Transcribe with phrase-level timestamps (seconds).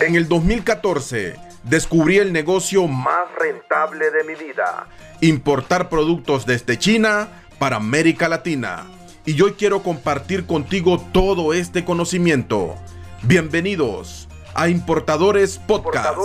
[0.00, 4.86] En el 2014 descubrí el negocio más rentable de mi vida.
[5.20, 7.28] Importar productos desde China
[7.58, 8.86] para América Latina.
[9.26, 12.74] Y hoy quiero compartir contigo todo este conocimiento.
[13.22, 16.18] Bienvenidos a Importadores Podcast.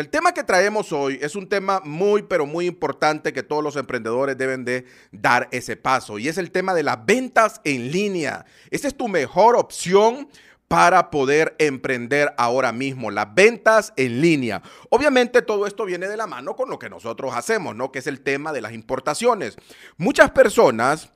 [0.00, 3.76] El tema que traemos hoy es un tema muy, pero muy importante que todos los
[3.76, 8.46] emprendedores deben de dar ese paso y es el tema de las ventas en línea.
[8.70, 10.30] Esa es tu mejor opción
[10.68, 14.62] para poder emprender ahora mismo, las ventas en línea.
[14.88, 17.92] Obviamente todo esto viene de la mano con lo que nosotros hacemos, ¿no?
[17.92, 19.58] Que es el tema de las importaciones.
[19.98, 21.12] Muchas personas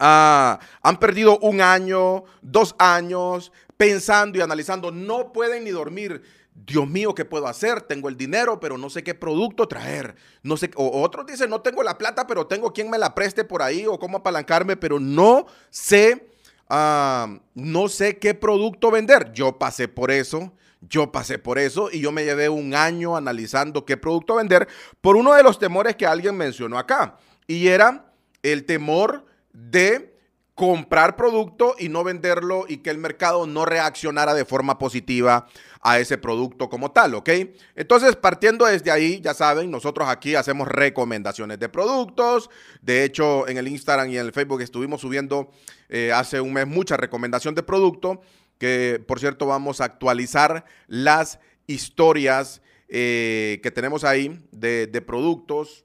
[0.00, 6.22] ah, han perdido un año, dos años pensando y analizando, no pueden ni dormir
[6.54, 7.82] Dios mío, ¿qué puedo hacer?
[7.82, 10.14] Tengo el dinero, pero no sé qué producto traer.
[10.42, 13.44] No sé, o otros dicen, no tengo la plata, pero tengo quien me la preste
[13.44, 16.28] por ahí o cómo apalancarme, pero no sé,
[16.68, 19.32] ah, no sé qué producto vender.
[19.32, 20.52] Yo pasé por eso.
[20.88, 24.68] Yo pasé por eso y yo me llevé un año analizando qué producto vender
[25.00, 27.16] por uno de los temores que alguien mencionó acá.
[27.46, 30.13] Y era el temor de
[30.54, 35.46] comprar producto y no venderlo y que el mercado no reaccionara de forma positiva
[35.80, 37.28] a ese producto como tal, ¿ok?
[37.74, 42.50] Entonces, partiendo desde ahí, ya saben, nosotros aquí hacemos recomendaciones de productos.
[42.82, 45.50] De hecho, en el Instagram y en el Facebook estuvimos subiendo
[45.88, 48.20] eh, hace un mes mucha recomendación de producto,
[48.58, 55.83] que por cierto vamos a actualizar las historias eh, que tenemos ahí de, de productos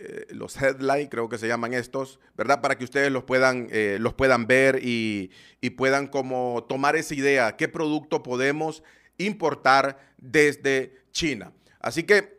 [0.00, 2.60] eh, los headlines, creo que se llaman estos, ¿verdad?
[2.60, 5.32] Para que ustedes los puedan, eh, los puedan ver y,
[5.76, 8.84] puedan como tomar esa idea, qué producto podemos
[9.16, 11.52] importar desde China.
[11.80, 12.38] Así que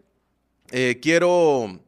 [0.72, 1.82] eh, quiero,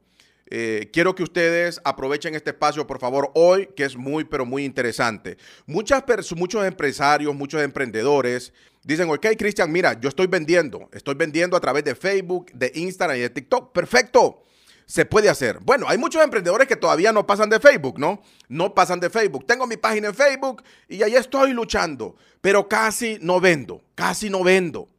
[0.91, 5.37] quiero que ustedes aprovechen este espacio, por favor, hoy, que es muy, pero muy interesante.
[5.65, 6.03] Muchas
[6.35, 8.51] muchos empresarios, muchos emprendedores
[8.83, 13.15] dicen, ok, Cristian, mira, yo estoy vendiendo, estoy vendiendo a través de Facebook, de Instagram
[13.15, 13.71] y de TikTok.
[13.71, 14.43] Perfecto
[14.91, 15.59] se puede hacer.
[15.61, 18.21] Bueno, hay muchos emprendedores que todavía no pasan de Facebook, ¿no?
[18.49, 19.45] No pasan de Facebook.
[19.47, 24.43] Tengo mi página en Facebook y ahí estoy luchando, pero casi no vendo, casi no
[24.43, 24.89] vendo.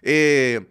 [0.00, 0.64] Eh,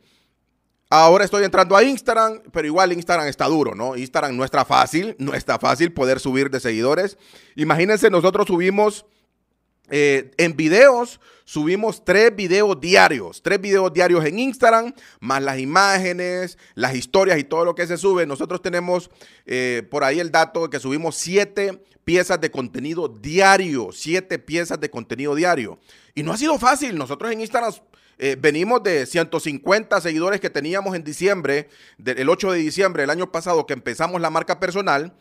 [0.89, 3.97] ahora estoy entrando a Instagram, pero igual Instagram está duro, ¿no?
[3.97, 7.17] Instagram no está fácil, no está fácil poder subir de seguidores.
[7.57, 9.05] Imagínense, nosotros subimos
[9.91, 16.57] eh, en videos subimos tres videos diarios, tres videos diarios en Instagram, más las imágenes,
[16.75, 18.25] las historias y todo lo que se sube.
[18.25, 19.11] Nosotros tenemos
[19.45, 24.79] eh, por ahí el dato de que subimos siete piezas de contenido diario, siete piezas
[24.79, 25.77] de contenido diario.
[26.15, 26.97] Y no ha sido fácil.
[26.97, 27.73] Nosotros en Instagram
[28.17, 33.29] eh, venimos de 150 seguidores que teníamos en diciembre, del 8 de diciembre del año
[33.29, 35.13] pasado que empezamos la marca personal.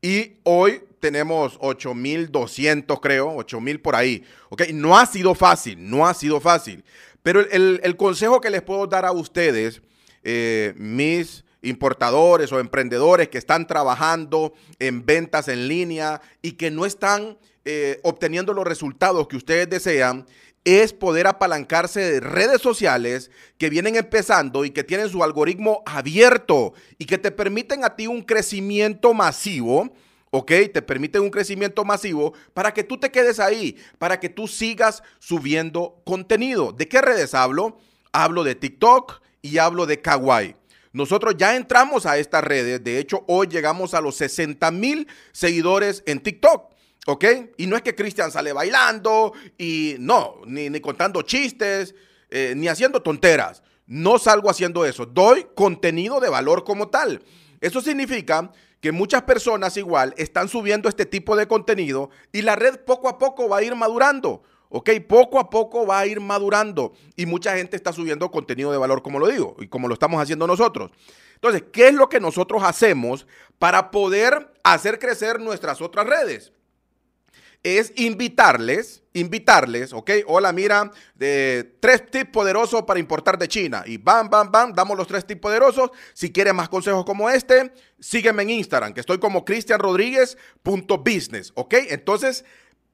[0.00, 4.24] Y hoy tenemos 8.200, creo, 8.000 por ahí.
[4.48, 4.62] ¿ok?
[4.72, 6.84] No ha sido fácil, no ha sido fácil.
[7.22, 9.82] Pero el, consejo que les puedo dar a ustedes,
[10.22, 16.86] eh, mis importadores o emprendedores que están trabajando en ventas en línea y que no
[16.86, 20.24] están eh, obteniendo los resultados que ustedes desean,
[20.66, 26.74] es poder apalancarse de redes sociales que vienen empezando y que tienen su algoritmo abierto
[26.98, 29.94] y que te permiten a ti un crecimiento masivo.
[30.30, 30.50] ¿ok?
[30.74, 35.04] Te permiten un crecimiento masivo para que tú te quedes ahí, para que tú sigas
[35.20, 36.72] subiendo contenido.
[36.72, 37.78] ¿De qué redes hablo?
[38.10, 40.56] Hablo de TikTok y hablo de Kawaii.
[40.92, 46.02] Nosotros ya entramos a estas redes, de hecho hoy llegamos a los 60 mil seguidores
[46.06, 46.74] en TikTok.
[47.06, 47.24] ¿Ok?
[47.56, 51.94] Y no es que Cristian sale bailando y no, ni, contando chistes,
[52.30, 53.62] eh, ni haciendo tonteras.
[53.86, 55.06] No salgo haciendo eso.
[55.06, 57.22] Doy contenido de valor como tal.
[57.60, 58.50] Eso significa
[58.80, 63.18] que muchas personas igual están subiendo este tipo de contenido y la red poco a
[63.18, 64.42] poco va a ir madurando.
[64.68, 64.90] ¿Ok?
[65.08, 69.00] Poco a poco va a ir madurando y mucha gente está subiendo contenido de valor,
[69.00, 70.90] como lo digo, y como lo estamos haciendo nosotros.
[71.34, 73.28] Entonces, ¿qué es lo que nosotros hacemos
[73.60, 76.52] para poder hacer crecer nuestras otras redes?
[77.66, 80.12] Es invitarles, invitarles, ¿ok?
[80.26, 83.82] Hola, mira, de tres tips poderosos para importar de China.
[83.84, 85.90] Y bam, bam, bam, damos los tres tips poderosos.
[86.14, 91.74] Si quieres más consejos como este, sígueme en Instagram, que estoy como cristianrodríguez.business, ¿ok?
[91.88, 92.44] Entonces,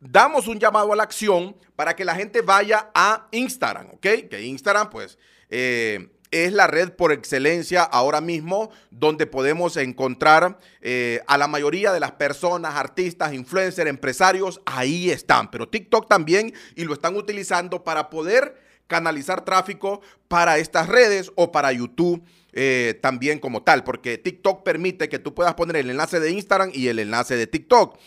[0.00, 4.06] damos un llamado a la acción para que la gente vaya a Instagram, ¿ok?
[4.31, 5.19] Que Instagram, pues,
[5.50, 11.93] eh, es la red por excelencia ahora mismo donde podemos encontrar eh, a la mayoría
[11.93, 15.50] de las personas, artistas, influencers, empresarios, ahí están.
[15.50, 18.56] Pero TikTok también y lo están utilizando para poder
[18.87, 22.25] canalizar tráfico para estas redes o para YouTube.
[22.55, 26.70] Eh, también como tal, porque TikTok permite que tú puedas poner el enlace de Instagram
[26.75, 27.99] y el enlace de TikTok.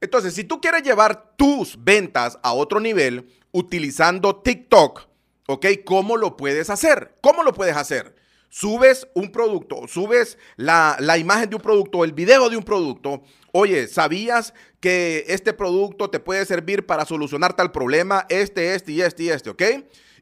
[0.00, 5.11] Entonces, si tú quieres llevar tus ventas a otro nivel utilizando TikTok,
[5.46, 5.66] ¿ok?
[5.84, 7.14] ¿Cómo lo puedes hacer?
[7.20, 8.14] ¿Cómo lo puedes hacer?
[8.48, 13.22] Subes un producto, subes la, la imagen de un producto, el video de un producto.
[13.52, 18.26] Oye, ¿sabías que este producto te puede servir para solucionar tal problema?
[18.28, 19.62] Este, este y este y este, ¿ok?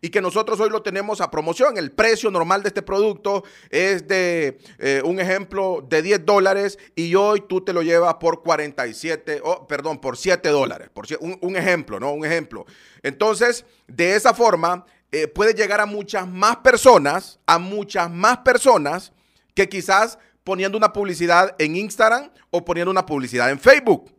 [0.01, 1.77] y que nosotros hoy lo tenemos a promoción.
[1.77, 7.15] El precio normal de este producto es de eh, un ejemplo de 10 dólares y
[7.15, 10.89] hoy tú te lo llevas por 47, oh, perdón, por 7 dólares.
[10.93, 12.13] Por, un, un, ejemplo, ¿no?
[12.13, 12.65] Un ejemplo.
[13.03, 19.13] Entonces, de esa forma, eh, puede llegar a muchas más personas, a muchas más personas
[19.55, 24.13] que quizás poniendo una publicidad en Instagram o poniendo una publicidad en Facebook.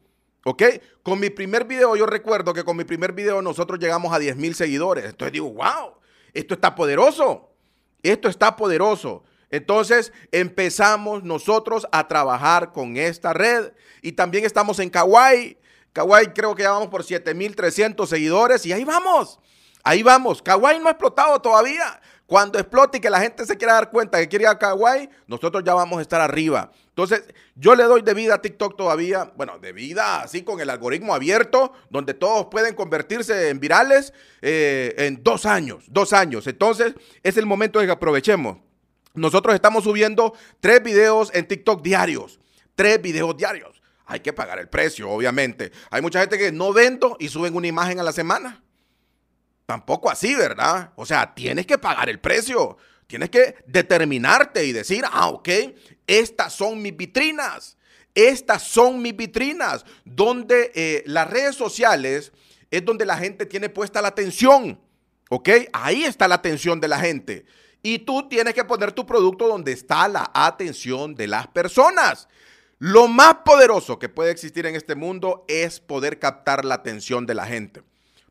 [0.43, 0.63] ¿Ok?
[1.03, 4.37] Con mi primer video, yo recuerdo que con mi primer video nosotros llegamos a 10
[4.37, 5.05] mil seguidores.
[5.05, 5.93] Entonces digo, wow,
[6.33, 7.53] esto está poderoso.
[8.03, 9.23] Esto está poderoso.
[9.51, 13.73] Entonces empezamos nosotros a trabajar con esta red.
[14.01, 15.57] Y también estamos en Kawaii.
[15.93, 19.39] Kawaii creo que ya vamos por 7300 seguidores y ahí vamos.
[19.83, 20.41] Ahí vamos.
[20.41, 21.99] Kawaii no ha explotado todavía.
[22.31, 25.09] Cuando explote y que la gente se quiera dar cuenta que quiere ir a Kawaii,
[25.27, 26.71] nosotros ya vamos a estar arriba.
[26.87, 27.25] Entonces,
[27.55, 31.13] yo le doy de vida a TikTok todavía, bueno, de vida así con el algoritmo
[31.13, 36.47] abierto, donde todos pueden convertirse en virales eh, en dos años, dos años.
[36.47, 38.59] Entonces, es el momento de que aprovechemos.
[39.13, 42.39] Nosotros estamos subiendo tres videos en TikTok diarios,
[42.75, 43.81] tres videos diarios.
[44.05, 45.73] Hay que pagar el precio, obviamente.
[45.89, 48.63] Hay mucha gente que no vendo y suben una imagen a la semana.
[49.71, 50.91] Tampoco así, ¿verdad?
[50.97, 52.75] O sea, tienes que pagar el precio.
[53.07, 55.47] Tienes que determinarte y decir, ah, ok,
[56.05, 57.77] estas son mis vitrinas.
[58.13, 59.85] Estas son mis vitrinas.
[60.03, 62.33] Donde eh, las redes sociales
[62.69, 64.77] es donde la gente tiene puesta la atención.
[65.29, 65.47] ¿Ok?
[65.71, 67.45] Ahí está la atención de la gente.
[67.81, 72.27] Y tú tienes que poner tu producto donde está la atención de las personas.
[72.77, 77.35] Lo más poderoso que puede existir en este mundo es poder captar la atención de
[77.35, 77.83] la gente.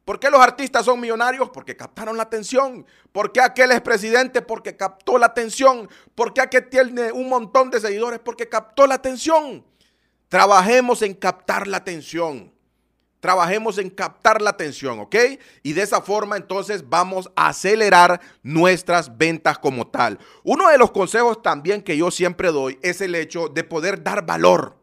[0.05, 1.51] ¿Por qué los artistas son millonarios?
[1.51, 2.87] Porque captaron la atención.
[3.13, 4.43] ¿Por qué aquel es presidente?
[4.43, 5.89] Porque captó la atención.
[6.15, 8.19] ¿Por qué aquel tiene un montón de seguidores?
[8.19, 9.65] Porque captó la atención.
[10.29, 12.53] Trabajemos en captar la atención.
[13.21, 15.15] Trabajemos en captar la atención, ¿ok?
[15.63, 20.19] Y de esa forma entonces vamos a acelerar nuestras ventas como tal.
[20.43, 24.25] Uno de los consejos también que yo siempre doy es el hecho de poder dar
[24.25, 24.79] valor.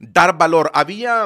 [0.00, 0.72] Dar valor.
[0.74, 1.24] Había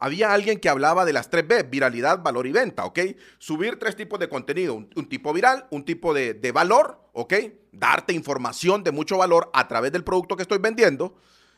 [0.00, 3.00] había alguien que hablaba de las tres B, viralidad, valor y venta, ¿ok?
[3.38, 7.34] Subir tres tipos de contenido, un, tipo viral, un tipo de, de, valor, ¿ok?
[7.70, 11.14] Darte información de mucho valor a través del producto que estoy vendiendo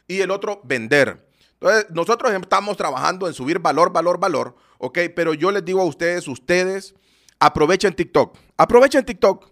[0.09, 1.29] y el otro, vender.
[1.55, 4.99] Entonces, nosotros estamos trabajando en subir valor, valor, valor, ¿ok?
[5.15, 6.97] Pero yo les digo a ustedes, ustedes
[7.39, 9.49] aprovechen TikTok, aprovechen TikTok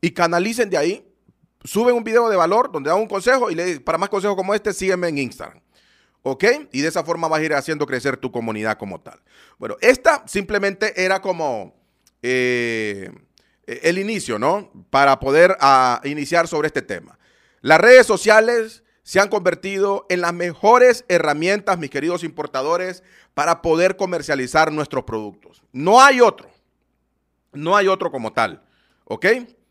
[0.00, 1.12] y canalicen de ahí,
[1.64, 4.54] suben un video de valor donde dan un consejo y le, para más consejos como
[4.54, 5.60] este, sígueme en Instagram.
[6.22, 6.44] ¿Ok?
[6.72, 9.20] Y de esa forma vas a ir haciendo crecer tu comunidad como tal.
[9.58, 11.74] Bueno, esta simplemente era como
[12.22, 13.10] eh,
[13.66, 14.70] el inicio, ¿no?
[14.90, 17.18] Para poder ah, iniciar sobre este tema.
[17.62, 23.02] Las redes sociales se han convertido en las mejores herramientas, mis queridos importadores,
[23.34, 25.62] para poder comercializar nuestros productos.
[25.72, 26.50] No hay otro.
[27.52, 28.62] No hay otro como tal.
[29.04, 29.26] ¿Ok?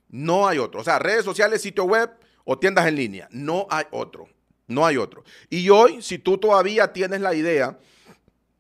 [0.10, 0.82] No hay otro.
[0.82, 2.12] O sea, redes sociales, sitio web
[2.44, 3.28] o tiendas en línea.
[3.32, 4.28] No hay otro.
[4.70, 5.24] No hay otro.
[5.50, 7.78] Y hoy, si tú todavía tienes la idea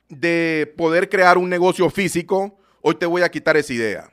[0.09, 4.11] de poder crear un negocio físico, hoy te voy a quitar esa idea.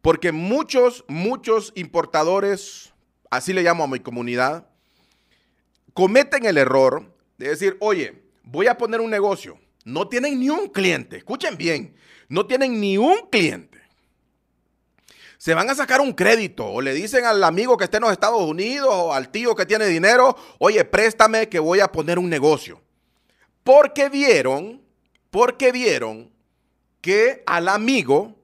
[0.00, 2.94] Porque muchos, muchos importadores,
[3.28, 4.68] así le llamo a mi comunidad,
[5.94, 9.58] cometen el error de decir, oye, voy a poner un negocio.
[9.84, 11.16] No tienen ni un cliente.
[11.16, 11.96] Escuchen bien,
[12.28, 13.75] no tienen ni un cliente
[15.38, 18.12] se van a sacar un crédito o le dicen al amigo que esté en los
[18.12, 22.28] Estados Unidos o al tío que tiene dinero, oye, préstame que voy a poner un
[22.28, 22.80] negocio.
[23.62, 24.82] Porque vieron,
[25.30, 26.30] porque vieron
[27.00, 28.34] que al amigo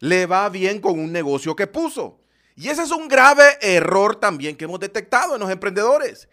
[0.00, 2.20] le va bien con un negocio que puso.
[2.56, 6.28] Y ese es un grave error también que hemos detectado en los emprendedores.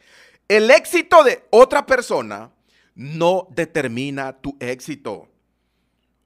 [0.48, 2.52] El éxito de otra persona
[2.96, 5.28] no determina tu éxito.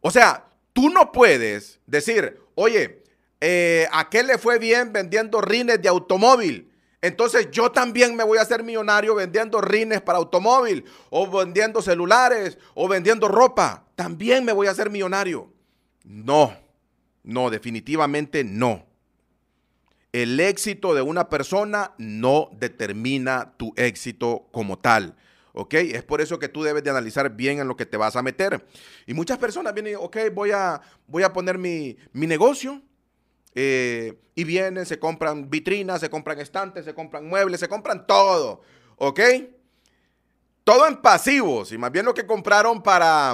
[0.01, 3.03] O sea, tú no puedes decir, oye,
[3.41, 6.71] eh, a qué le fue bien vendiendo rines de automóvil.
[7.01, 12.57] Entonces yo también me voy a hacer millonario vendiendo rines para automóvil o vendiendo celulares
[12.73, 13.85] o vendiendo ropa.
[13.95, 15.51] También me voy a hacer millonario.
[16.03, 16.55] No,
[17.23, 18.85] no, definitivamente no.
[20.11, 25.15] El éxito de una persona no determina tu éxito como tal.
[25.57, 25.73] ¿ok?
[25.73, 28.21] Es por eso que tú debes de analizar bien en lo que te vas a
[28.23, 28.65] meter.
[29.05, 32.81] Y muchas personas vienen, ok, voy a, voy a poner mi, mi negocio,
[33.59, 38.61] eh, y vienen, se compran vitrinas, se compran estantes, se compran muebles, se compran todo.
[38.97, 39.19] ¿Ok?
[40.67, 43.33] todo en pasivos y más bien lo que compraron para,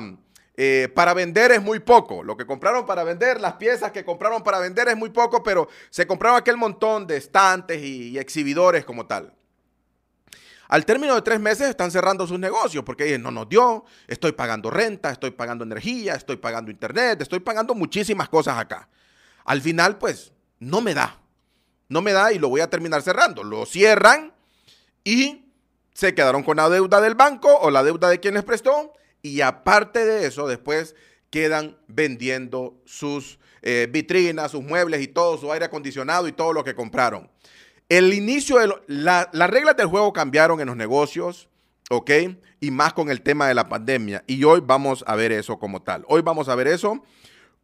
[0.56, 2.24] eh, para vender es muy poco.
[2.24, 5.68] Lo que compraron para vender, las piezas que compraron para vender es muy poco, pero
[5.89, 9.34] se compraron aquel montón de estantes y, exhibidores como tal.
[10.68, 14.34] Al término de tres meses están cerrando sus negocios porque dicen, no nos dio, estoy
[14.34, 18.88] pagando renta, estoy pagando energía, estoy pagando internet, estoy pagando muchísimas cosas acá.
[19.46, 21.20] Al final, pues, no me da.
[21.90, 23.44] No me da y lo voy a terminar cerrando.
[23.44, 24.34] Lo cierran
[25.04, 25.46] y
[25.94, 29.42] se quedaron con la deuda del banco o la deuda de quien les prestó y
[29.42, 30.96] aparte de eso, después
[31.30, 36.64] quedan vendiendo sus eh, vitrinas, sus muebles y todo, su aire acondicionado y todo lo
[36.64, 37.32] que compraron.
[37.88, 41.48] El inicio de las reglas del juego cambiaron en los negocios,
[41.90, 42.12] ¿ok?
[42.60, 44.24] Y más con el tema de la pandemia.
[44.28, 46.04] Y hoy vamos a ver eso como tal.
[46.08, 47.04] Hoy vamos a ver eso,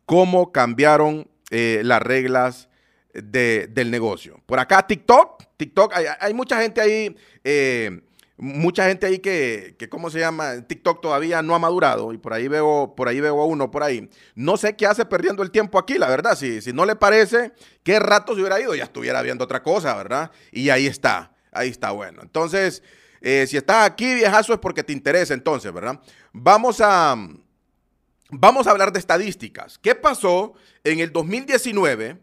[0.06, 2.70] cómo cambiaron eh, las reglas
[3.14, 4.40] del negocio.
[4.46, 8.02] Por acá TikTok, TikTok, hay, mucha gente ahí eh,
[8.40, 10.62] mucha gente ahí que, que, ¿cómo se llama?
[10.66, 13.84] TikTok todavía no ha madurado y por ahí veo, por ahí veo a uno por
[13.84, 14.10] ahí.
[14.34, 16.38] No sé qué hace perdiendo el tiempo aquí, la verdad.
[16.38, 17.52] Si, si no le parece,
[17.84, 20.32] qué rato se hubiera ido, ya estuviera viendo otra cosa, ¿verdad?
[20.52, 22.22] Y ahí está, ahí está bueno.
[22.22, 22.82] Entonces,
[23.20, 26.00] eh, si estás aquí, viejazo, es porque te interesa entonces, ¿verdad?
[26.32, 27.18] Vamos a,
[28.30, 29.78] vamos a hablar de estadísticas.
[29.78, 32.18] ¿Qué pasó en el 2019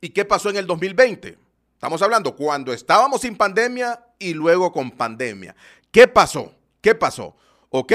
[0.00, 1.38] y qué pasó en el 2020?
[1.74, 5.54] Estamos hablando cuando estábamos sin pandemia y luego con pandemia.
[5.90, 6.52] ¿Qué pasó?
[6.80, 7.36] ¿Qué pasó?
[7.70, 7.92] ¿Ok?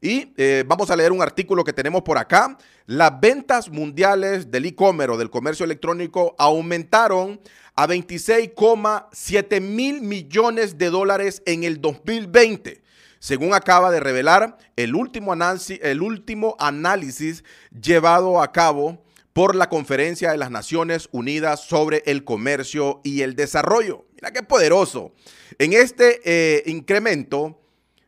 [0.00, 2.56] Y eh, vamos a leer un artículo que tenemos por acá.
[2.86, 7.40] Las ventas mundiales del e-commerce o del comercio electrónico aumentaron
[7.74, 12.83] a 26,7 mil millones de dólares en el 2020
[13.24, 19.02] según acaba de revelar el último, análisis, el último análisis llevado a cabo
[19.32, 24.04] por la Conferencia de las Naciones Unidas sobre el Comercio y el Desarrollo.
[24.12, 25.14] Mira qué poderoso.
[25.58, 27.62] En este eh, incremento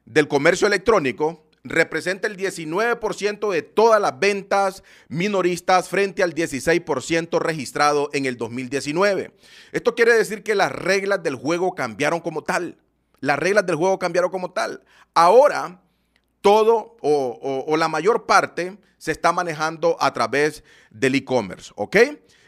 [0.05, 8.11] del comercio electrónico, representa el 19% de todas las ventas minoristas frente al 16% registrado
[8.13, 9.33] en el 2019.
[9.73, 12.77] Esto quiere decir que las reglas del juego cambiaron como tal.
[13.21, 14.83] Las reglas del juego cambiaron como tal.
[15.15, 15.81] Ahora
[16.41, 21.97] todo o, la mayor parte se está manejando a través del e-commerce, ¿ok?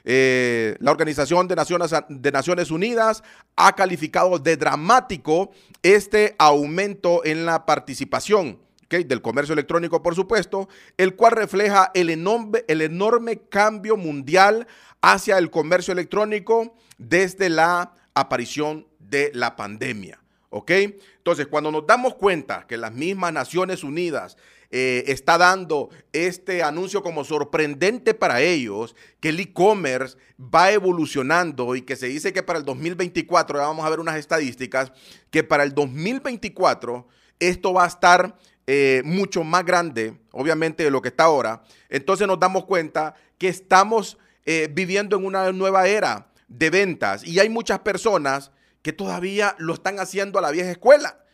[0.05, 3.23] Eh, la Organización de Naciones, de Naciones Unidas
[3.57, 5.51] ha calificado de dramático
[5.83, 12.65] este aumento en la participación del comercio electrónico, por supuesto, el cual refleja el enorme,
[12.69, 14.67] el enorme cambio mundial
[15.03, 20.21] hacia el comercio electrónico desde la aparición de la pandemia.
[20.51, 20.71] ¿Ok?
[20.71, 24.37] Entonces, cuando nos damos cuenta que las mismas Naciones Unidas
[24.71, 31.83] eh, está dando este anuncio como sorprendente para ellos, que el e-commerce va evolucionando y
[31.83, 34.93] que se dice que para el 2024, ya vamos a ver unas estadísticas,
[35.31, 37.07] que para el 2024
[37.41, 38.37] esto va a estar
[38.67, 41.63] eh, mucho más grande, obviamente, de lo que está ahora.
[41.89, 47.39] Entonces nos damos cuenta que estamos eh, viviendo en una nueva era de ventas y
[47.39, 48.51] hay muchas personas
[48.83, 51.25] que todavía lo están haciendo a la vieja escuela.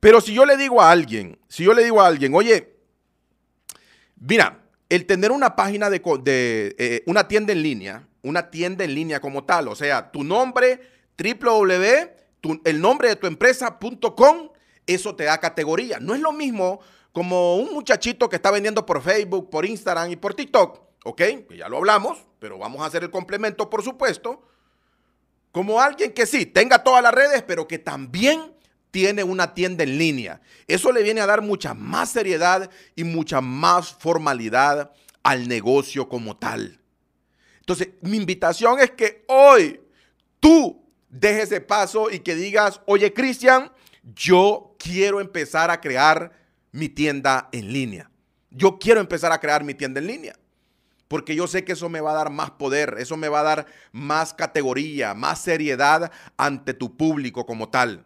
[0.00, 2.76] Pero si yo le digo a alguien, si yo le digo a alguien, oye,
[4.20, 6.02] mira, el tener una página de,
[6.78, 10.80] eh, una tienda en línea, una tienda en línea como tal, o sea, tu nombre,
[11.18, 14.50] www, el nombre de tu empresa.com,
[14.86, 15.98] eso te da categoría.
[15.98, 20.16] No es lo mismo como un muchachito que está vendiendo por Facebook, por Instagram y
[20.16, 21.16] por TikTok, ¿ok?
[21.16, 24.42] Que ya lo hablamos, pero vamos a hacer el complemento, por supuesto
[25.56, 28.52] como alguien que sí, tenga todas las redes, pero que también
[28.90, 30.42] tiene una tienda en línea.
[30.66, 36.36] Eso le viene a dar mucha más seriedad y mucha más formalidad al negocio como
[36.36, 36.78] tal.
[37.60, 39.80] Entonces, mi invitación es que hoy
[40.40, 43.72] tú dejes ese paso y que digas, oye, Cristian,
[44.14, 46.32] yo quiero empezar a crear
[46.70, 48.10] mi tienda en línea.
[48.50, 50.36] Yo quiero empezar a crear mi tienda en línea
[51.08, 53.44] porque yo sé que eso me va a dar más poder, eso me va a
[53.44, 58.04] dar más categoría, más seriedad ante tu público como tal.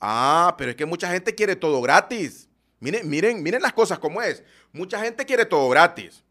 [0.00, 2.48] Ah, pero es que mucha gente quiere todo gratis.
[2.80, 4.42] Miren, miren, miren las cosas como es.
[4.72, 6.22] Mucha gente quiere todo gratis.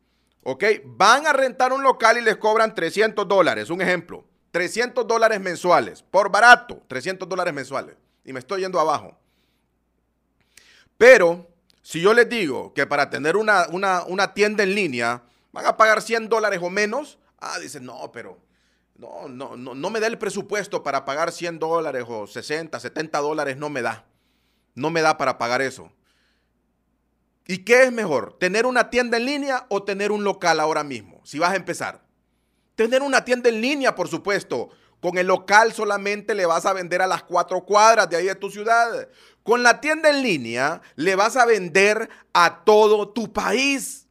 [0.44, 0.64] ¿Ok?
[0.86, 4.26] Van a rentar un local y les cobran 300 dólares, un ejemplo.
[4.52, 7.96] 300 dólares mensuales, por barato, 300 dólares mensuales.
[8.24, 9.18] Y me estoy yendo abajo.
[10.98, 11.50] Pero
[11.82, 15.78] si yo les digo que para tener una, una, una tienda en línea, van a
[15.78, 17.18] pagar 100 dólares o menos.
[17.40, 18.38] Ah, dicen, no, pero
[18.96, 23.20] no, no, no, no me da el presupuesto para pagar 100 dólares o 60, 70
[23.20, 24.06] dólares, no me da.
[24.76, 25.92] No me da para pagar eso.
[27.46, 28.38] ¿Y qué es mejor?
[28.40, 31.22] ¿Tener una tienda en línea o tener un local ahora mismo?
[31.24, 32.02] Si vas a empezar.
[32.76, 34.70] Tener una tienda en línea, por supuesto.
[35.00, 38.36] Con el local solamente le vas a vender a las cuatro cuadras de ahí de
[38.36, 39.10] tu ciudad.
[39.44, 44.03] Con la tienda en línea le vas a vender a todo tu país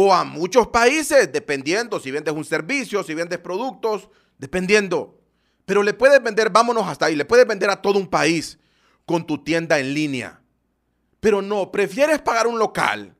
[0.00, 5.18] o a muchos países, dependiendo si vendes un servicio, si vendes productos, dependiendo.
[5.64, 8.60] Pero le puedes vender, vámonos hasta ahí, le puedes vender a todo un país
[9.04, 10.40] con tu tienda en línea.
[11.18, 13.16] Pero no, prefieres pagar un local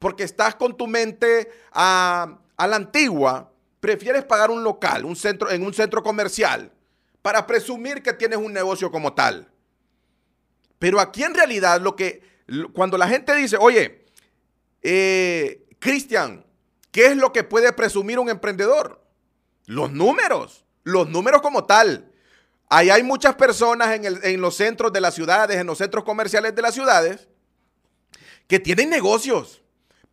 [0.00, 5.50] porque estás con tu mente a, a la antigua prefieres pagar un local, un centro,
[5.50, 6.72] en un centro comercial,
[7.22, 9.52] para presumir que tienes un negocio como tal.
[10.78, 12.22] Pero aquí en realidad lo que,
[12.72, 14.06] cuando la gente dice, oye,
[14.86, 16.42] eh, Cristian,
[16.90, 19.04] ¿qué es lo que puede presumir un emprendedor?
[19.66, 22.10] Los números, los números como tal.
[22.70, 26.54] Ahí hay muchas personas en, en los centros de las ciudades, en los centros comerciales
[26.54, 27.28] de las ciudades,
[28.46, 29.60] que tienen negocios,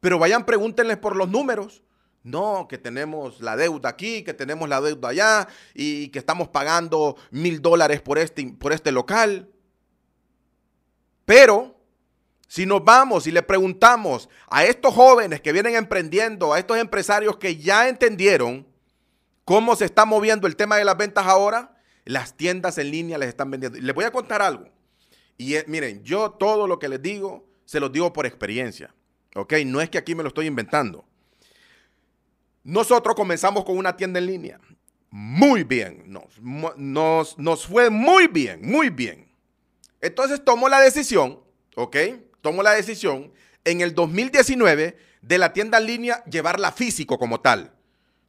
[0.01, 1.83] pero vayan, pregúntenles por los números.
[2.21, 7.15] No, que tenemos la deuda aquí, que tenemos la deuda allá y que estamos pagando
[7.29, 9.49] mil dólares por este, por este local.
[11.23, 11.80] Pero
[12.51, 17.37] si nos vamos y le preguntamos a estos jóvenes que vienen emprendiendo, a estos empresarios
[17.37, 18.67] que ya entendieron
[19.45, 23.29] cómo se está moviendo el tema de las ventas ahora, las tiendas en línea les
[23.29, 23.79] están vendiendo.
[23.79, 24.67] Les voy a contar algo.
[25.37, 28.93] Y miren, yo todo lo que les digo, se los digo por experiencia.
[29.33, 29.53] ¿Ok?
[29.65, 31.05] No es que aquí me lo estoy inventando.
[32.65, 34.59] Nosotros comenzamos con una tienda en línea.
[35.09, 39.31] Muy bien, nos, nos, fue muy bien, muy bien.
[40.01, 41.39] Entonces tomó la decisión,
[41.77, 41.95] ¿ok?
[42.41, 43.31] Tomó la decisión
[43.63, 47.73] en el 2019 de la tienda en línea llevarla físico como tal.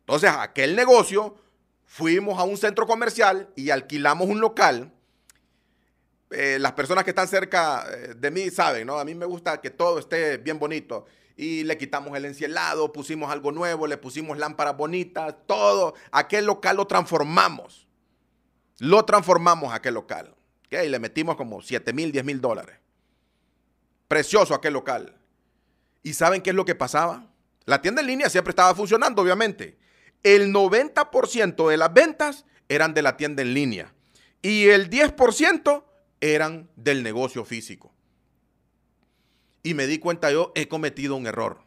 [0.00, 1.36] Entonces, aquel negocio,
[1.84, 4.92] fuimos a un centro comercial y alquilamos un local.
[6.30, 8.98] Eh, las personas que están cerca eh, de mí saben, ¿no?
[8.98, 11.04] A mí me gusta que todo esté bien bonito
[11.36, 15.94] y le quitamos el encielado, pusimos algo nuevo, le pusimos lámparas bonitas, todo.
[16.10, 17.86] Aquel local lo transformamos.
[18.78, 20.34] Lo transformamos aquel local.
[20.70, 22.78] Y le metimos como 7 mil, 10 mil dólares.
[24.12, 25.16] Precioso aquel local.
[26.02, 27.30] ¿Y saben qué es lo que pasaba?
[27.64, 29.78] La tienda en línea siempre estaba funcionando, obviamente.
[30.22, 33.94] El 90% de las ventas eran de la tienda en línea.
[34.42, 35.84] Y el 10%
[36.20, 37.90] eran del negocio físico
[39.62, 41.62] y me di cuenta yo, he cometido un error.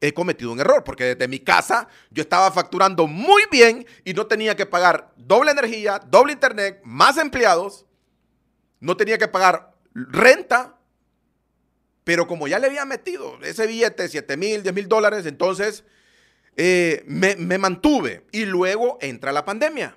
[0.00, 4.26] He cometido un error porque desde mi casa yo estaba facturando muy bien y no
[4.26, 7.86] tenía que pagar doble energía, doble internet, más empleados.
[8.80, 10.77] No tenía que pagar renta.
[12.08, 15.84] Pero como ya le había metido ese billete, 7 mil, 10 mil dólares, entonces
[16.56, 18.24] eh, me, mantuve.
[18.32, 19.94] Y luego entra la pandemia.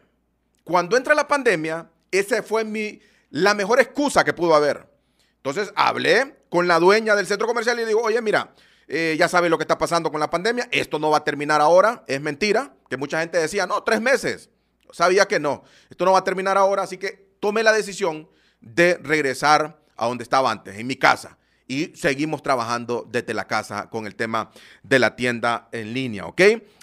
[0.65, 4.89] Cuando entra la pandemia, esa fue mi, la mejor excusa que pudo haber.
[5.37, 8.55] Entonces hablé con la dueña del centro comercial y le digo, oye, mira,
[8.89, 11.61] eh, ya sabes lo que está pasando con la pandemia, esto no va a terminar
[11.61, 14.49] ahora, es mentira, que mucha gente decía, no, tres meses,
[14.91, 18.99] sabía que no, esto no va a terminar ahora, así que tomé la decisión de
[19.01, 21.37] regresar a donde estaba antes, en mi casa.
[21.71, 24.51] Y seguimos trabajando desde la casa con el tema
[24.83, 26.41] de la tienda en línea, ¿ok?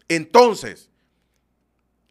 [0.08, 0.88] Entonces,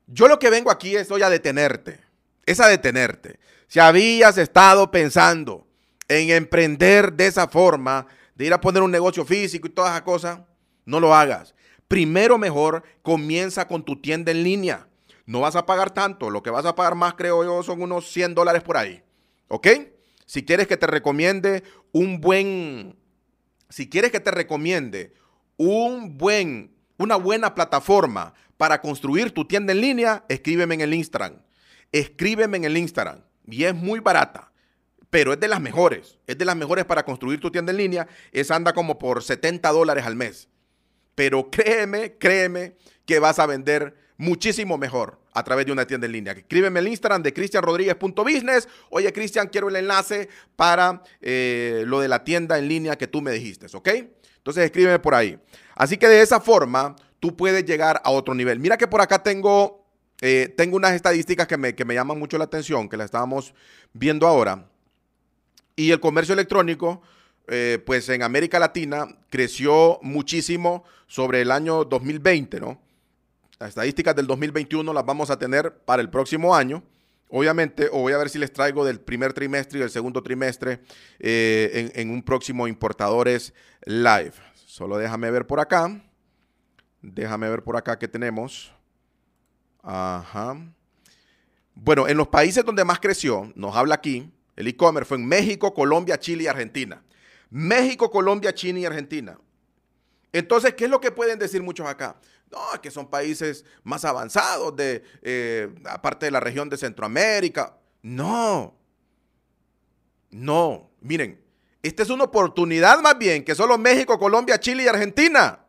[0.05, 1.99] yo lo que vengo aquí es hoy a detenerte,
[2.45, 3.39] es a detenerte.
[3.67, 5.65] Si habías estado pensando
[6.07, 10.03] en emprender de esa forma, de ir a poner un negocio físico y todas esas
[10.03, 10.41] cosas,
[10.85, 11.55] no lo hagas.
[11.87, 14.87] Primero mejor comienza con tu tienda en línea.
[15.25, 18.11] No vas a pagar tanto, lo que vas a pagar más creo yo son unos
[18.11, 19.01] 100 dólares por ahí.
[19.47, 19.67] ¿Ok?
[20.27, 21.63] Si quieres que te recomiende
[21.97, 22.95] un buen,
[23.69, 25.13] si quieres que te recomiende
[25.57, 31.41] un buen, una buena plataforma para construir tu tienda en línea, escríbeme en el Instagram.
[31.91, 33.21] Escríbeme en el Instagram.
[33.47, 34.51] Y es muy barata
[35.09, 36.19] pero es de las mejores.
[36.27, 38.07] Es de las mejores para construir tu tienda en línea.
[38.31, 40.49] Es anda como por 70 dólares al mes.
[41.15, 46.13] Pero créeme, créeme que vas a vender muchísimo mejor a través de una tienda en
[46.13, 46.33] línea.
[46.33, 48.67] Escríbeme el Instagram de cristianrodríguez.business.
[48.89, 53.21] Oye, Cristian, quiero el enlace para eh, lo de la tienda en línea que tú
[53.21, 53.87] me dijiste, ¿ok?
[54.37, 55.37] Entonces escríbeme por ahí.
[55.75, 58.59] Así que de esa forma tú puedes llegar a otro nivel.
[58.59, 59.85] Mira que por acá tengo,
[60.21, 63.53] eh, tengo unas estadísticas que me, que me llaman mucho la atención, que la estábamos
[63.93, 64.67] viendo ahora.
[65.75, 67.03] Y el comercio electrónico,
[67.47, 72.86] eh, pues en América Latina creció muchísimo sobre el año 2020, ¿no?
[73.59, 76.83] Las estadísticas del 2021 las vamos a tener para el próximo año.
[77.29, 80.81] Obviamente, o voy a ver si les traigo del primer trimestre y del segundo trimestre
[81.19, 83.53] eh, en, en, un próximo Importadores
[83.85, 84.33] Live.
[84.53, 86.01] Solo déjame ver por acá.
[87.01, 88.71] Déjame ver por acá qué tenemos.
[89.81, 90.55] Ajá.
[91.73, 95.73] Bueno, en los países donde más creció, nos habla aquí, el e-commerce fue en México,
[95.73, 97.03] Colombia, Chile y Argentina.
[97.49, 99.39] México, Colombia, China y Argentina.
[100.33, 102.17] Entonces, ¿qué es lo que pueden decir muchos acá?
[102.51, 107.77] No, que son países más avanzados, de, eh, aparte de la región de Centroamérica.
[108.01, 108.77] No,
[110.29, 111.43] no, miren,
[111.81, 115.59] esta es una oportunidad más bien que solo México, Colombia, Chile y Argentina.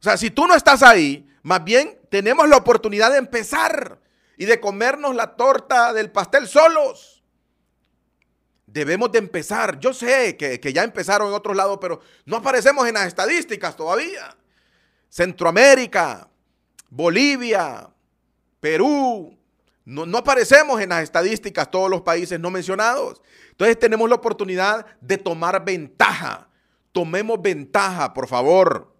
[0.00, 4.00] O sea, si tú no estás ahí, más bien tenemos la oportunidad de empezar
[4.36, 7.22] y de comernos la torta del pastel solos.
[8.66, 9.80] Debemos de empezar.
[9.80, 13.74] Yo sé que, que ya empezaron en otros lados, pero no aparecemos en las estadísticas
[13.74, 14.36] todavía.
[15.08, 16.28] Centroamérica,
[16.90, 17.88] Bolivia,
[18.60, 19.38] Perú,
[19.88, 23.22] no, aparecemos en las estadísticas todos los países no mencionados.
[23.52, 26.50] Entonces tenemos la oportunidad de tomar ventaja.
[26.92, 28.94] Tomemos ventaja, por favor.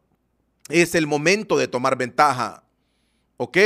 [0.71, 2.64] Es el momento de tomar ventaja.
[3.37, 3.59] ¿Ok?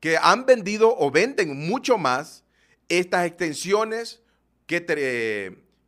[0.00, 2.41] que han vendido o venden mucho más
[2.98, 4.20] estas extensiones
[4.66, 4.84] que,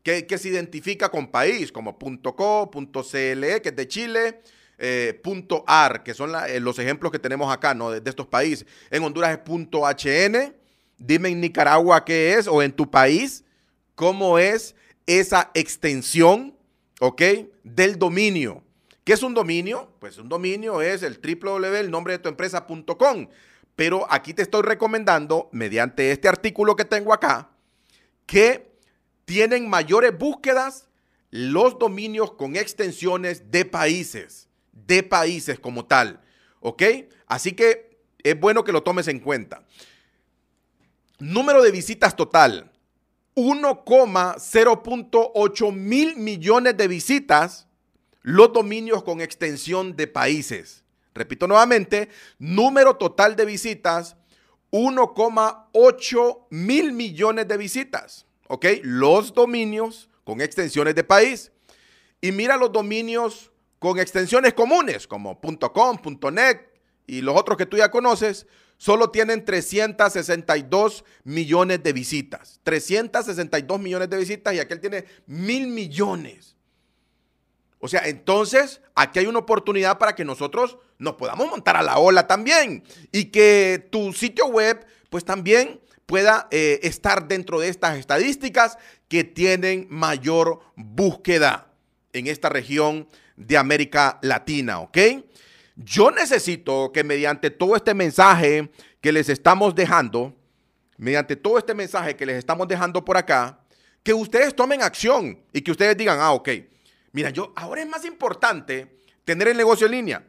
[0.02, 4.40] que, se identifica con país, como .co, .cle, que es de Chile,
[4.78, 5.20] eh,
[5.66, 7.90] .ar, que son eh, los ejemplos que tenemos acá, ¿no?
[7.90, 8.66] De, estos países.
[8.90, 10.54] En Honduras es .hn.
[10.96, 13.44] Dime en Nicaragua qué es, o en tu país,
[13.94, 14.74] cómo es
[15.06, 16.56] esa extensión,
[17.00, 17.22] ¿ok?
[17.62, 18.62] Del dominio.
[19.04, 19.90] ¿Qué es un dominio?
[19.98, 23.28] Pues un dominio es el www, el nombre de tu empresa.com.
[23.76, 27.50] Pero aquí te estoy recomendando, mediante este artículo que tengo acá,
[28.26, 28.78] que
[29.24, 30.88] tienen mayores búsquedas
[31.30, 36.20] los dominios con extensiones de países, de países como tal.
[36.60, 36.82] ¿Ok?
[37.26, 39.66] Así que es bueno que lo tomes en cuenta.
[41.18, 42.70] Número de visitas total.
[43.34, 47.66] 1,0.8 mil millones de visitas
[48.22, 50.83] los dominios con extensión de países.
[51.14, 54.16] Repito nuevamente, número total de visitas,
[54.70, 58.26] 1,8 mil millones de visitas.
[58.48, 58.66] ¿ok?
[58.82, 61.52] Los dominios con extensiones de país.
[62.20, 65.98] Y mira los dominios con extensiones comunes como .com,
[66.32, 66.60] .net
[67.06, 68.46] y los otros que tú ya conoces,
[68.78, 72.60] solo tienen 362 millones de visitas.
[72.62, 76.53] 362 millones de visitas y aquel tiene mil millones.
[77.84, 81.98] O sea, entonces aquí hay una oportunidad para que nosotros nos podamos montar a la
[81.98, 87.98] ola también y que tu sitio web pues también pueda eh, estar dentro de estas
[87.98, 91.74] estadísticas que tienen mayor búsqueda
[92.14, 94.96] en esta región de América Latina, ¿ok?
[95.76, 98.70] Yo necesito que mediante todo este mensaje
[99.02, 100.34] que les estamos dejando,
[100.96, 103.60] mediante todo este mensaje que les estamos dejando por acá,
[104.02, 106.48] que ustedes tomen acción y que ustedes digan, ah, ok,
[107.14, 110.24] mira, yo ahora es más importante tener el negocio en línea.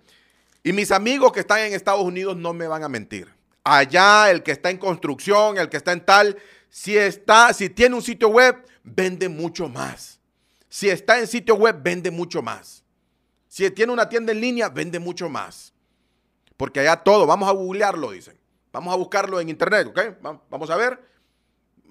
[0.63, 4.43] Y mis amigos que están en Estados Unidos no me van a mentir allá, el
[4.43, 6.37] que está en construcción, el que está en tal,
[6.69, 10.19] si está, si tiene un sitio web, vende mucho más.
[10.69, 12.83] Si está en sitio web, vende mucho más.
[13.47, 15.73] Si tiene una tienda en línea, vende mucho más.
[16.55, 18.37] Porque allá todo, vamos a googlearlo, dicen.
[18.71, 19.99] Vamos a buscarlo en internet, ¿ok?
[20.49, 20.99] Vamos a ver.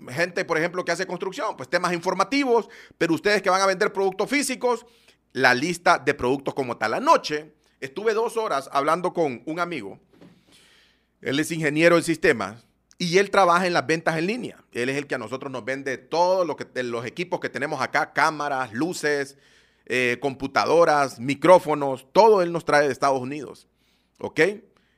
[0.08, 3.92] Gente, por ejemplo, que hace construcción, pues temas informativos, pero ustedes que van a vender
[3.92, 4.86] productos físicos,
[5.32, 6.94] la lista de productos como tal.
[6.94, 9.98] Anoche estuve dos horas hablando con un amigo
[11.24, 12.66] él es ingeniero de sistemas
[12.98, 14.62] y él trabaja en las ventas en línea.
[14.72, 18.12] Él es el que a nosotros nos vende todos lo los equipos que tenemos acá,
[18.12, 19.38] cámaras, luces,
[19.86, 23.68] eh, computadoras, micrófonos, todo él nos trae de Estados Unidos.
[24.18, 24.40] ¿Ok?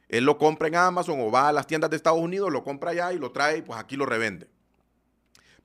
[0.08, 2.90] Él lo compra en Amazon o va a las tiendas de Estados Unidos, lo compra
[2.90, 4.48] allá y lo trae y pues aquí lo revende.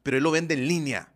[0.04, 1.12] Pero él lo vende en línea.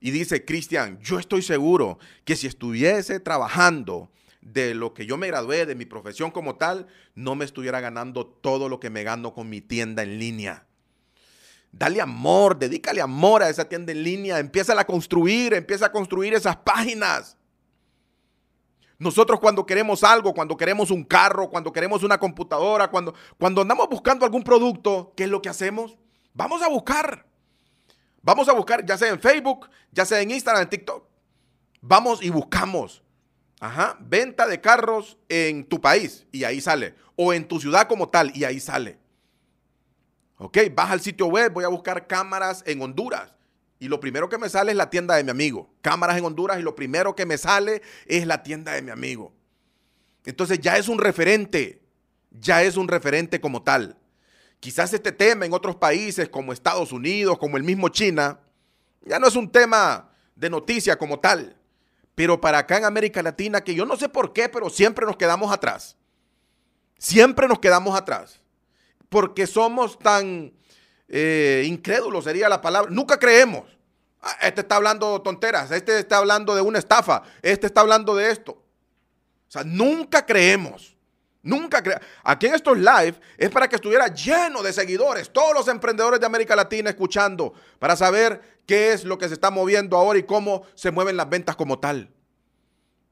[0.00, 4.10] Y dice, Cristian, yo estoy seguro que si estuviese trabajando
[4.42, 8.26] de lo que yo me gradué, de mi profesión como tal, no me estuviera ganando
[8.26, 10.66] todo lo que me gano con mi tienda en línea.
[11.72, 16.34] Dale amor, dedícale amor a esa tienda en línea, empieza a construir, empieza a construir
[16.34, 17.36] esas páginas.
[18.98, 23.88] Nosotros cuando queremos algo, cuando queremos un carro, cuando queremos una computadora, cuando, cuando andamos
[23.88, 25.96] buscando algún producto, ¿qué es lo que hacemos?
[26.32, 27.26] Vamos a buscar.
[28.24, 31.06] Vamos a buscar, ya sea en Facebook, ya sea en Instagram, en TikTok.
[31.82, 33.02] Vamos y buscamos.
[33.60, 36.94] Ajá, venta de carros en tu país y ahí sale.
[37.16, 38.98] O en tu ciudad como tal y ahí sale.
[40.38, 43.34] Ok, baja al sitio web, voy a buscar cámaras en Honduras.
[43.78, 45.70] Y lo primero que me sale es la tienda de mi amigo.
[45.82, 49.34] Cámaras en Honduras y lo primero que me sale es la tienda de mi amigo.
[50.24, 51.82] Entonces ya es un referente,
[52.30, 53.98] ya es un referente como tal.
[54.64, 58.40] Quizás este tema en otros países como Estados Unidos, como el mismo China,
[59.02, 61.54] ya no es un tema de noticia como tal.
[62.14, 65.18] Pero para acá en América Latina, que yo no sé por qué, pero siempre nos
[65.18, 65.98] quedamos atrás.
[66.96, 68.40] Siempre nos quedamos atrás.
[69.10, 70.54] Porque somos tan
[71.08, 72.90] eh, incrédulos, sería la palabra.
[72.90, 73.66] Nunca creemos.
[74.22, 78.30] Ah, este está hablando tonteras, este está hablando de una estafa, este está hablando de
[78.30, 78.52] esto.
[78.52, 80.93] O sea, nunca creemos.
[81.44, 82.04] Nunca creemos.
[82.24, 86.26] Aquí en estos live es para que estuviera lleno de seguidores, todos los emprendedores de
[86.26, 90.62] América Latina escuchando, para saber qué es lo que se está moviendo ahora y cómo
[90.74, 92.10] se mueven las ventas como tal.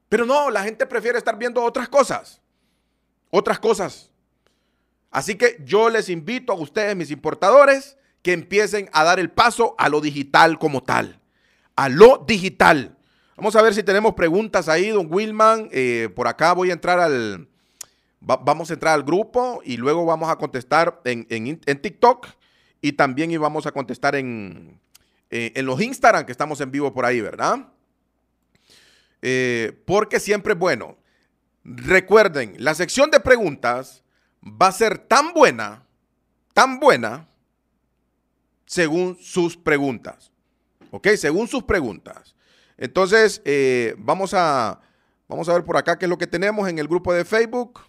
[0.09, 2.41] Pero no, la gente prefiere estar viendo otras cosas.
[3.29, 4.11] Otras cosas.
[5.11, 9.75] Así que yo les invito a ustedes, mis importadores, que empiecen a dar el paso
[9.77, 11.19] a lo digital como tal.
[11.75, 12.97] A lo digital.
[13.37, 15.69] Vamos a ver si tenemos preguntas ahí, don Wilman.
[15.71, 17.47] Eh, por acá voy a entrar al.
[18.25, 22.27] Vamos a entrar al grupo y luego vamos a contestar en, TikTok
[22.81, 24.79] y también íbamos a contestar en,
[25.29, 27.67] eh, en los Instagram, que estamos en vivo por ahí, ¿verdad?
[29.21, 30.97] Eh, porque siempre es bueno.
[31.63, 34.03] Recuerden, la sección de preguntas
[34.43, 35.85] va a ser tan buena,
[36.53, 37.27] tan buena,
[38.65, 40.31] según sus preguntas.
[40.91, 41.07] ¿Ok?
[41.17, 42.35] Según sus preguntas.
[42.77, 44.81] Entonces, eh, vamos, a,
[45.27, 47.81] vamos a ver por acá qué es lo que tenemos en el grupo de Facebook.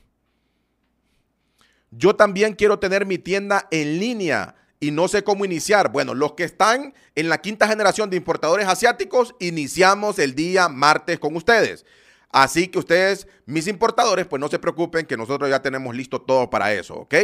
[1.97, 5.91] Yo también quiero tener mi tienda en línea y no sé cómo iniciar.
[5.93, 11.19] Bueno, los que están en la quinta generación de importadores asiáticos, iniciamos el día martes
[11.19, 11.85] con ustedes.
[12.31, 16.51] Así que ustedes, mis importadores, pues no se preocupen que nosotros ya tenemos listo todo
[16.51, 17.15] para eso, ¿ok?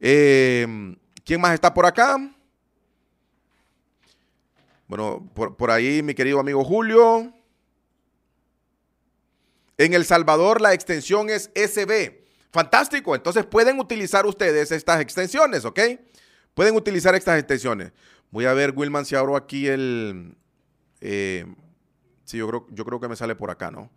[0.00, 2.18] Eh, ¿Quién más está por acá?
[4.88, 7.32] Bueno, por, ahí mi querido amigo Julio.
[9.78, 12.25] En El Salvador la extensión es SB.
[12.56, 13.14] Fantástico.
[13.14, 15.78] Entonces pueden utilizar ustedes estas extensiones, ¿ok?
[16.54, 17.92] Pueden utilizar estas extensiones.
[18.30, 20.34] Voy a ver, Wilman, si abro aquí el...
[21.02, 21.44] Eh,
[22.24, 23.90] sí, yo creo, yo creo que me sale por acá, ¿no?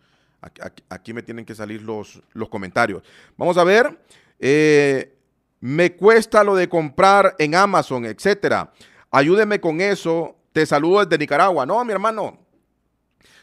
[0.90, 3.02] Aquí, me tienen que salir los, los comentarios.
[3.38, 3.98] Vamos a ver.
[4.40, 5.18] Eh,
[5.62, 8.74] me cuesta lo de comprar en Amazon, etcétera.
[9.10, 10.36] Ayúdeme con eso.
[10.52, 11.66] Te saludo desde Nicaragua.
[11.66, 12.46] No, mi hermano.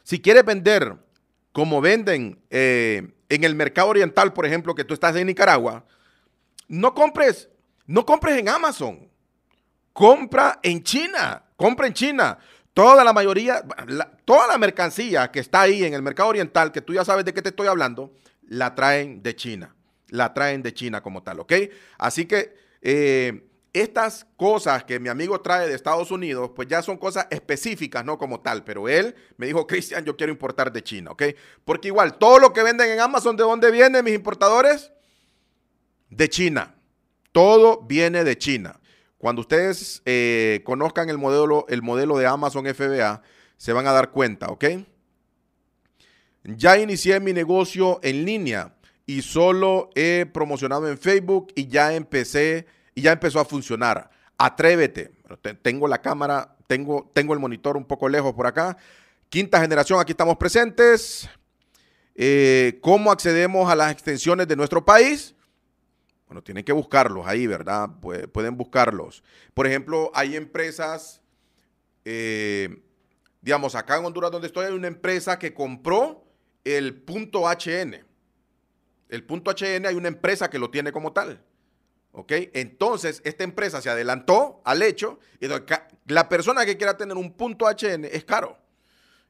[0.02, 0.94] Si quieres vender
[1.56, 5.86] como venden eh, en el mercado oriental, por ejemplo, que tú estás en Nicaragua,
[6.68, 7.48] no compres,
[7.86, 9.10] no compres en Amazon.
[9.94, 11.44] Compra en China.
[11.56, 12.38] Compra en China.
[12.74, 13.64] Toda la mayoría,
[14.26, 17.32] toda la mercancía que está ahí en el mercado oriental, que tú ya sabes de
[17.32, 19.74] qué te estoy hablando, la traen de China.
[20.08, 21.54] La traen de China como tal, ¿ok?
[21.96, 23.45] Así que eh,
[23.80, 28.18] estas cosas que mi amigo trae de Estados Unidos, pues ya son cosas específicas, no
[28.18, 28.64] como tal.
[28.64, 31.22] Pero él me dijo, Cristian, yo quiero importar de China, ¿ok?
[31.64, 34.92] Porque igual, todo lo que venden en Amazon, ¿de dónde vienen mis importadores?
[36.10, 36.74] De China.
[37.32, 38.80] Todo viene de China.
[39.18, 43.22] Cuando ustedes eh, conozcan el modelo, el modelo de Amazon FBA,
[43.56, 44.64] se van a dar cuenta, ¿ok?
[46.44, 52.66] Ya inicié mi negocio en línea y solo he promocionado en Facebook y ya empecé
[52.96, 54.10] y ya empezó a funcionar.
[54.38, 55.12] Atrévete.
[55.62, 58.76] Tengo la cámara, tengo, tengo el monitor un poco lejos por acá.
[59.28, 61.28] Quinta generación, aquí estamos presentes.
[62.14, 65.34] Eh, ¿Cómo accedemos a las extensiones de nuestro país?
[66.26, 67.90] Bueno, tienen que buscarlos ahí, ¿verdad?
[68.32, 69.22] pueden buscarlos.
[69.52, 71.20] Por ejemplo, hay empresas,
[72.06, 72.82] eh,
[73.42, 76.24] digamos, acá en Honduras donde estoy, hay una empresa que compró
[76.64, 78.04] el punto HN.
[79.10, 81.44] El punto HN hay una empresa que lo tiene como tal.
[82.18, 82.32] ¿Ok?
[82.54, 85.48] Entonces, esta empresa se adelantó al hecho y
[86.06, 88.56] la persona que quiera tener un punto HN es caro.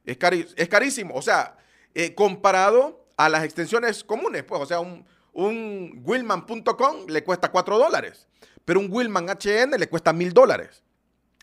[0.04, 0.16] Es,
[0.54, 1.16] es carísimo.
[1.16, 1.56] O sea,
[1.96, 7.76] eh, comparado a las extensiones comunes, pues, o sea, un, un Willman.com le cuesta 4
[7.76, 8.28] dólares,
[8.64, 10.84] pero un Willman HN le cuesta mil dólares.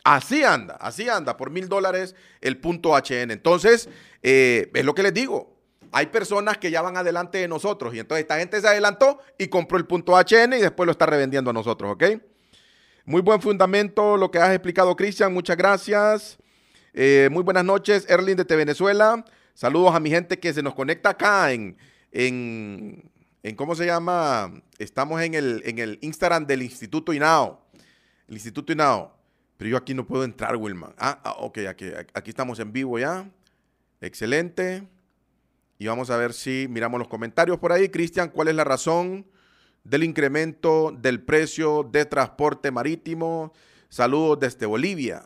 [0.05, 3.31] Así anda, así anda, por mil dólares el punto HN.
[3.31, 3.89] Entonces,
[4.21, 5.57] eh, es lo que les digo.
[5.93, 9.47] Hay personas que ya van adelante de nosotros y entonces esta gente se adelantó y
[9.47, 12.03] compró el punto HN y después lo está revendiendo a nosotros, ¿ok?
[13.05, 15.33] Muy buen fundamento lo que has explicado, Cristian.
[15.33, 16.37] Muchas gracias.
[16.93, 19.23] Eh, muy buenas noches, Erling de Venezuela.
[19.53, 21.77] Saludos a mi gente que se nos conecta acá en,
[22.11, 23.11] en
[23.43, 27.61] en cómo se llama, estamos en el, en el Instagram del Instituto INAO,
[28.27, 29.13] el Instituto INAO,
[29.57, 30.93] pero yo aquí no puedo entrar, Wilman.
[30.97, 31.59] Ah, ah ok,
[32.13, 33.29] aquí estamos en vivo ya.
[33.99, 34.87] Excelente.
[35.83, 37.89] Y vamos a ver si miramos los comentarios por ahí.
[37.89, 39.25] Cristian, ¿cuál es la razón
[39.83, 43.51] del incremento del precio de transporte marítimo.
[43.89, 45.23] Saludos desde Bolivia.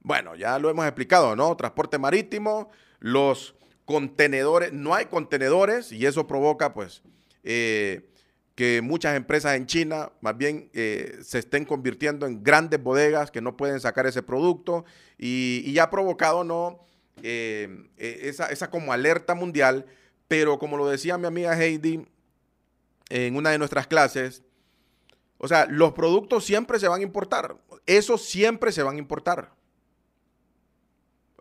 [0.00, 1.56] Bueno, ya lo hemos explicado, ¿no?
[1.56, 7.02] Transporte marítimo, los contenedores, no hay contenedores y eso provoca pues
[7.42, 8.10] eh,
[8.54, 13.40] que muchas empresas en China más bien eh, se estén convirtiendo en grandes bodegas que
[13.40, 14.84] no pueden sacar ese producto
[15.16, 16.84] y, ya ha provocado no
[17.22, 19.86] eh, esa, esa como alerta mundial,
[20.26, 22.06] pero como lo decía mi amiga Heidi
[23.10, 24.42] en una de nuestras clases,
[25.38, 29.52] o sea, los productos siempre se van a importar, esos siempre se van a importar.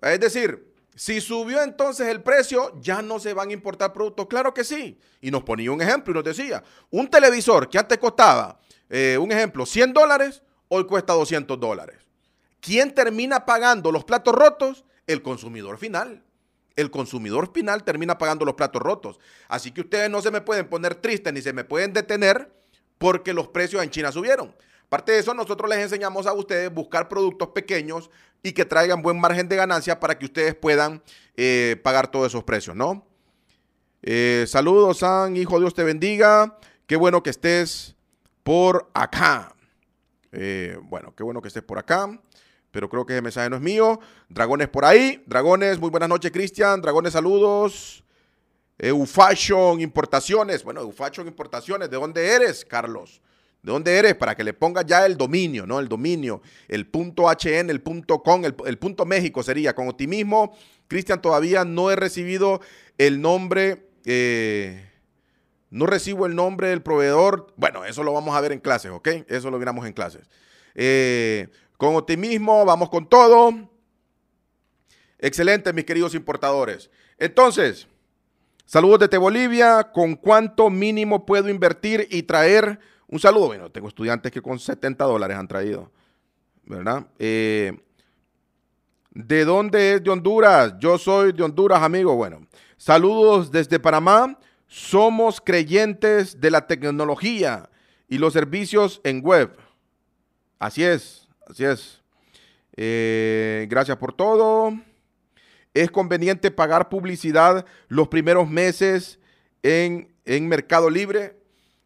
[0.02, 4.28] Es decir, si subió entonces el precio, ya no se van a importar productos.
[4.28, 5.00] Claro que sí.
[5.22, 8.60] Y nos ponía un ejemplo y nos decía, un televisor que antes costaba,
[8.90, 11.98] eh, un ejemplo, 100 dólares, hoy cuesta 200 dólares.
[12.60, 14.86] ¿Quién termina pagando los platos rotos?
[15.08, 16.24] El consumidor final.
[16.76, 19.20] El consumidor final termina pagando los platos rotos.
[19.48, 22.52] Así que ustedes no se me pueden poner tristes ni se me pueden detener
[23.00, 24.56] porque los precios en China subieron.
[24.86, 28.10] Aparte de eso, nosotros les enseñamos a ustedes buscar productos pequeños
[28.44, 31.02] y que traigan buen margen de ganancia para que ustedes puedan
[31.36, 33.06] eh, pagar todos esos precios, ¿no?
[34.02, 36.58] Eh, saludos, San, hijo, Dios te bendiga.
[36.86, 37.96] Qué bueno que estés
[38.44, 39.54] por acá.
[40.32, 42.08] Eh, bueno, qué bueno que estés por acá.
[42.72, 44.00] Pero creo que ese mensaje no es mío.
[44.30, 45.24] Dragones por ahí.
[45.26, 46.82] Dragones, muy buenas noches, Cristian.
[46.82, 48.04] Dragones, saludos.
[48.78, 50.64] Eufashion Importaciones.
[50.64, 51.90] Bueno, Eufashion Importaciones.
[51.90, 53.22] ¿De dónde eres, Carlos?
[53.62, 54.16] ¿De dónde eres?
[54.16, 55.80] Para que le pongas ya el dominio, ¿no?
[55.80, 59.74] El dominio, el punto HN, el punto com, el, punto México sería.
[59.74, 60.56] Con optimismo,
[60.88, 62.62] Cristian, todavía no he recibido
[62.98, 64.90] el nombre, eh,
[65.70, 67.54] no recibo el nombre del proveedor.
[67.58, 69.08] Bueno, eso lo vamos a ver en clases, ¿ok?
[69.28, 70.30] Eso lo miramos en clases.
[70.76, 73.70] Eh, con optimismo, vamos con todo.
[75.20, 76.90] Excelente, mis queridos importadores.
[77.18, 77.88] Entonces,
[78.66, 79.92] saludos desde Bolivia.
[79.92, 82.80] ¿Con cuánto mínimo puedo invertir y traer?
[83.08, 85.92] Un saludo, bueno, tengo estudiantes que con 70 dólares han traído,
[86.66, 87.08] ¿verdad?
[87.20, 87.80] Eh,
[89.12, 90.76] ¿De dónde es de Honduras?
[90.80, 92.16] Yo soy de Honduras, amigo.
[92.16, 92.46] Bueno,
[92.78, 94.38] saludos desde Panamá.
[94.68, 97.70] Somos creyentes de la tecnología
[98.08, 99.58] y los servicios en web.
[100.60, 102.02] Así es, así es.
[102.76, 104.74] Eh, gracias por todo.
[105.74, 109.20] Es conveniente pagar publicidad los primeros meses
[109.64, 111.38] en, en Mercado Libre.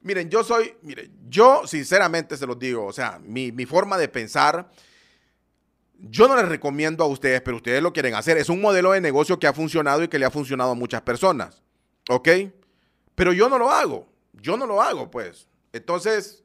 [0.02, 4.72] Miren, yo soy, miren, yo sinceramente se los digo, o sea, mi, forma de pensar,
[5.94, 8.38] yo no les recomiendo a ustedes, pero ustedes lo quieren hacer.
[8.38, 11.02] Es un modelo de negocio que ha funcionado y que le ha funcionado a muchas
[11.04, 11.62] personas,
[12.10, 12.30] ¿ok?
[13.14, 15.48] Pero yo no lo hago, yo no lo hago, pues.
[15.72, 16.41] Entonces,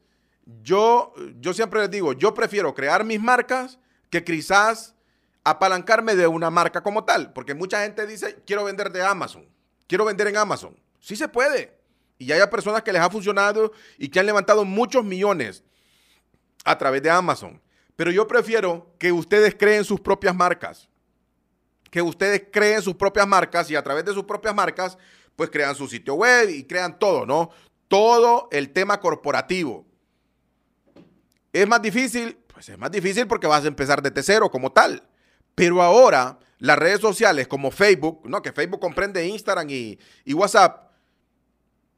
[0.62, 3.78] yo, yo siempre les digo, yo prefiero crear mis marcas
[4.11, 4.94] que quizás
[5.44, 9.46] apalancarme de una marca como tal, porque mucha gente dice, quiero vender de Amazon,
[9.87, 10.76] quiero vender en Amazon.
[11.00, 11.76] Sí se puede.
[12.18, 15.62] Y hay personas que les ha funcionado y que han levantado muchos millones
[16.64, 17.61] a través de Amazon.
[17.94, 20.88] Pero yo prefiero que ustedes creen sus propias marcas.
[21.90, 24.98] Que ustedes creen sus propias marcas y a través de sus propias marcas,
[25.35, 27.50] pues crean su sitio web y crean todo, ¿no?
[27.88, 29.87] Todo el tema corporativo.
[31.57, 32.37] ¿Es más difícil?
[32.53, 35.03] Pues es más difícil porque vas a empezar desde cero como tal.
[35.55, 38.42] Pero ahora las redes sociales como Facebook, ¿no?
[38.42, 39.99] Que Facebook comprende Instagram y,
[40.35, 40.92] WhatsApp,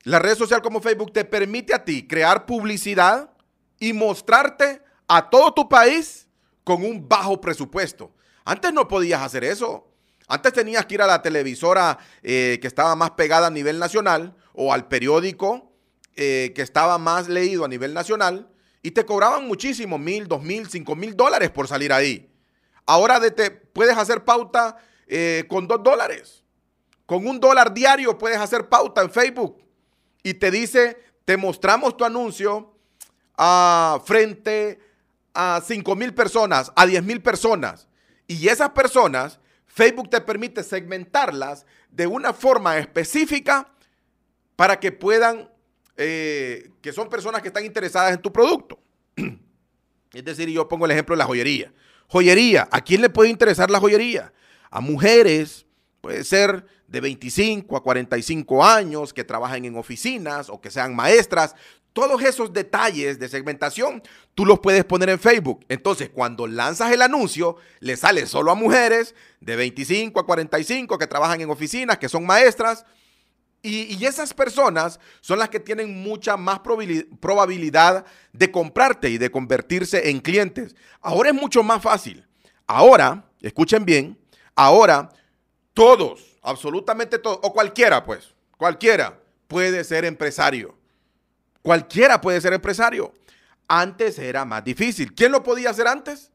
[0.05, 3.33] la red social como Facebook te permite a ti crear publicidad
[3.81, 6.29] y mostrarte a todo tu país
[6.63, 8.15] con un bajo presupuesto.
[8.45, 9.93] Antes no podías hacer eso.
[10.29, 14.37] Antes tenías que ir a la televisora eh, que estaba más pegada a nivel nacional
[14.53, 15.73] o al periódico
[16.15, 20.69] eh, que estaba más leído a nivel nacional y te cobraban muchísimo, mil, dos mil,
[20.69, 22.31] cinco mil dólares por salir ahí.
[22.87, 26.45] Ahora de te, puedes hacer pauta eh, con dos dólares.
[27.07, 29.63] Con un dólar diario puedes hacer pauta en Facebook
[30.23, 32.75] y te dice, te mostramos tu anuncio
[33.37, 34.81] a frente
[35.33, 37.87] a 5 mil personas, a 10 mil personas.
[38.27, 43.71] Y esas personas, Facebook te permite segmentarlas de una forma específica
[44.57, 45.51] para que puedan,
[45.99, 48.79] eh, que son personas que están interesadas en tu producto.
[50.15, 51.71] Es decir, yo pongo el ejemplo de la joyería.
[52.07, 54.33] Joyería, ¿a quién le puede interesar la joyería?
[54.71, 55.67] A mujeres,
[56.01, 61.55] puede ser de 25 a 45 años, que trabajen en oficinas o que sean maestras.
[61.93, 64.03] Todos esos detalles de segmentación
[64.35, 65.67] tú los puedes poner en Facebook.
[65.69, 71.07] Entonces, cuando lanzas el anuncio, le sale solo a mujeres de 25 a 45 que
[71.07, 72.87] trabajan en oficinas, que son maestras.
[73.61, 80.11] Y, esas personas son las que tienen mucha más probabilidad de comprarte y de convertirse
[80.11, 80.77] en clientes.
[81.01, 82.25] Ahora es mucho más fácil.
[82.67, 84.19] Ahora, escuchen bien,
[84.55, 85.11] ahora
[85.75, 90.75] todos absolutamente todo, o cualquiera, pues, cualquiera puede ser empresario.
[91.63, 93.13] Cualquiera puede ser empresario.
[93.67, 95.15] Antes era más difícil.
[95.15, 96.31] ¿Quién lo podía hacer antes?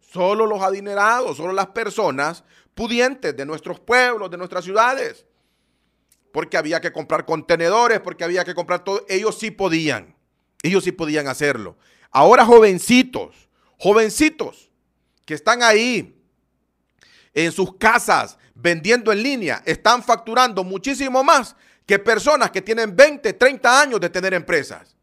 [0.00, 2.44] Solo los adinerados, solo las personas
[2.74, 5.26] pudientes de nuestros pueblos, de nuestras ciudades.
[6.32, 9.04] Porque había que comprar contenedores, porque había que comprar todo.
[9.08, 10.14] Ellos sí podían.
[10.62, 11.76] Ellos sí podían hacerlo.
[12.10, 14.70] Ahora jovencitos, jovencitos
[15.24, 16.16] que están ahí
[17.34, 21.56] en sus casas vendiendo en línea, están facturando muchísimo más
[21.86, 24.94] que personas que tienen 20, 30 años de tener empresas.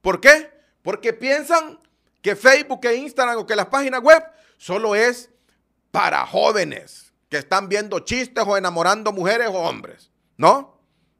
[0.00, 0.52] ¿Por qué?
[0.82, 1.80] Porque piensan
[2.20, 4.22] que Facebook, que Instagram o que las páginas web
[4.56, 5.30] solo es
[5.90, 10.11] para jóvenes que están viendo chistes o enamorando mujeres o hombres.
[10.42, 10.76] ¿No?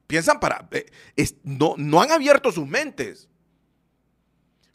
[0.09, 0.69] Piensan para...
[0.73, 3.29] Eh, no, no han abierto sus mentes.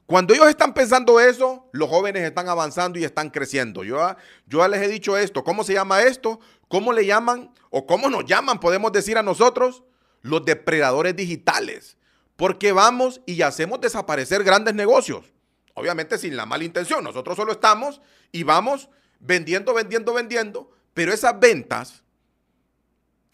[0.06, 3.84] Cuando ellos están pensando eso, los jóvenes están avanzando y están creciendo.
[3.84, 5.44] Yo, yo les he dicho esto.
[5.44, 6.40] ¿Cómo se llama esto?
[6.70, 7.52] ¿Cómo le llaman?
[7.72, 8.62] ¿O cómo nos llaman?
[8.62, 9.84] Podemos decir a nosotros
[10.22, 11.98] los depredadores digitales.
[12.38, 15.34] Porque vamos y hacemos desaparecer grandes negocios.
[15.74, 17.04] Obviamente sin la mala intención.
[17.04, 18.00] Nosotros solo estamos
[18.32, 18.88] y vamos
[19.20, 20.72] vendiendo, vendiendo, vendiendo.
[20.94, 22.06] Pero esas ventas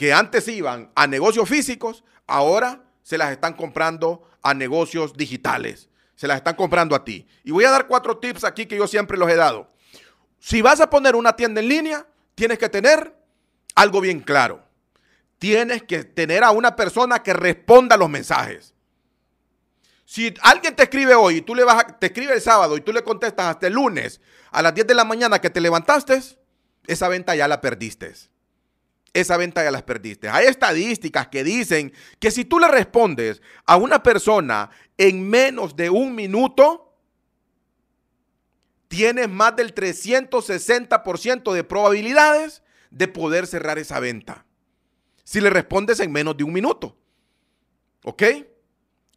[0.03, 6.27] que antes iban a negocios físicos, ahora se las están comprando a negocios digitales se
[6.27, 7.25] las están comprando a ti.
[7.45, 9.71] Y voy a dar cuatro tips aquí que yo siempre los he dado.
[10.39, 13.15] Si vas a poner una tienda en línea, tienes que tener
[13.75, 14.61] algo bien claro.
[15.39, 18.73] Tienes que tener a una persona que responda a los mensajes.
[20.05, 22.81] Si alguien te escribe hoy y tú le vas a, te escribe el sábado y
[22.81, 24.19] tú le contestas hasta el lunes
[24.51, 26.21] a las 10 de la mañana que te levantaste,
[26.87, 28.13] esa venta ya la perdiste.
[29.13, 30.27] Esa venta ya la perdiste.
[30.27, 35.91] Hay estadísticas que dicen que si tú le respondes a una persona en menos de
[35.91, 36.97] un minuto,
[38.87, 44.45] tienes más del 360% de probabilidades de poder cerrar esa venta.
[45.23, 46.97] Si le respondes en menos de un minuto.
[48.03, 48.23] ¿Ok?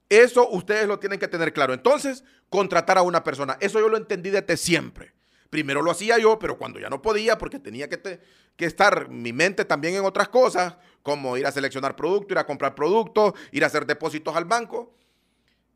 [0.09, 1.74] Eso ustedes lo tienen que tener claro.
[1.74, 3.57] Entonces, contratar a una persona.
[3.61, 5.16] Eso yo lo entendí desde siempre.
[5.51, 8.20] Primero lo hacía yo, pero cuando ya no podía, porque tenía que,
[8.59, 12.74] estar mi mente también en otras cosas, como ir a seleccionar productos, ir a comprar
[12.74, 14.94] productos, ir a hacer depósitos al banco,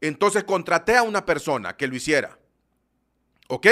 [0.01, 2.39] entonces contraté a una persona que lo hiciera.
[3.49, 3.67] ¿Ok?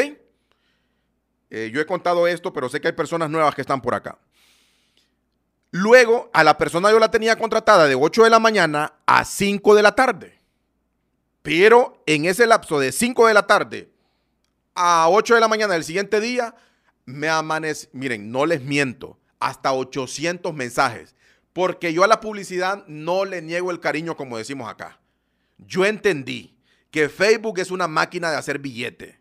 [1.51, 4.18] Eh, yo he contado esto, pero sé que hay personas nuevas que están por acá.
[5.70, 9.74] Luego, a la persona yo la tenía contratada de 8 de la mañana a 5
[9.74, 10.38] de la tarde.
[11.42, 13.90] Pero en ese lapso de 5 de la tarde
[14.79, 16.55] a 8 de la mañana del siguiente día,
[17.05, 21.14] me amanece, miren, no les miento, hasta 800 mensajes.
[21.53, 25.01] Porque yo a la publicidad no le niego el cariño como decimos acá
[25.59, 26.57] yo entendí
[26.91, 29.20] que Facebook es una máquina de hacer billete.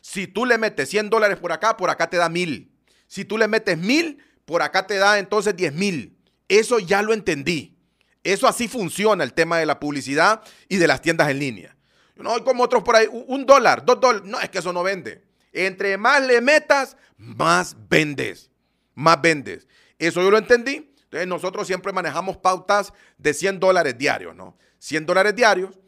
[0.00, 2.72] Si tú le metes 100 dólares por acá, por acá te da mil.
[3.06, 6.16] Si tú le metes mil, por acá te da entonces 10 mil.
[6.48, 7.76] Eso ya lo entendí.
[8.22, 11.75] Eso así funciona el tema de la publicidad y de las tiendas en línea.
[12.16, 14.28] No hay como otros por ahí, un dólar, dos dólares.
[14.28, 15.22] No, es que eso no vende.
[15.52, 18.50] Entre más le metas, más vendes.
[18.94, 19.68] Más vendes.
[19.98, 20.92] Eso yo lo entendí.
[21.04, 24.56] Entonces nosotros siempre manejamos pautas de 100 dólares diarios, ¿no?
[24.78, 25.78] 100 dólares diarios.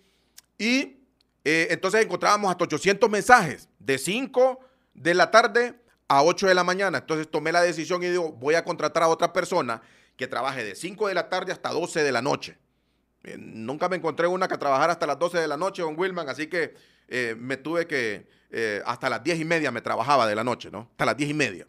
[0.59, 0.99] Y
[1.45, 4.61] eh, entonces encontrábamos hasta 800 mensajes de 5
[4.95, 6.99] de la tarde a 8 de la mañana.
[6.99, 9.83] Entonces tomé la decisión y digo, voy a contratar a otra persona
[10.16, 12.59] que trabaje de 5 de la tarde hasta 12 de la noche.
[13.24, 16.28] Eh, nunca me encontré una que trabajara hasta las 12 de la noche, don Wilman,
[16.28, 16.74] así que
[17.08, 18.26] eh, me tuve que,
[18.84, 20.88] hasta las 10 y media me trabajaba de la noche, ¿no?
[20.92, 21.66] Hasta las 10 y media.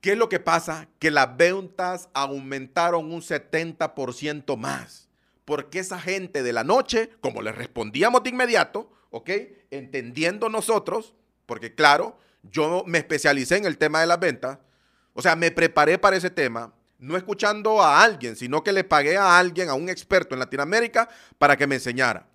[0.00, 0.88] ¿Qué es lo que pasa?
[0.98, 5.08] Que las ventas aumentaron un 70% más
[5.44, 9.30] porque esa gente de la noche, como les respondíamos de inmediato, ¿ok?
[9.70, 11.14] Entendiendo nosotros,
[11.46, 14.58] porque claro, yo me especialicé en el tema de las ventas,
[15.14, 16.72] o sea, me preparé para ese tema,
[17.02, 21.08] no escuchando a alguien, sino que le pagué a alguien, a un experto en Latinoamérica,
[21.36, 22.28] para que me enseñara.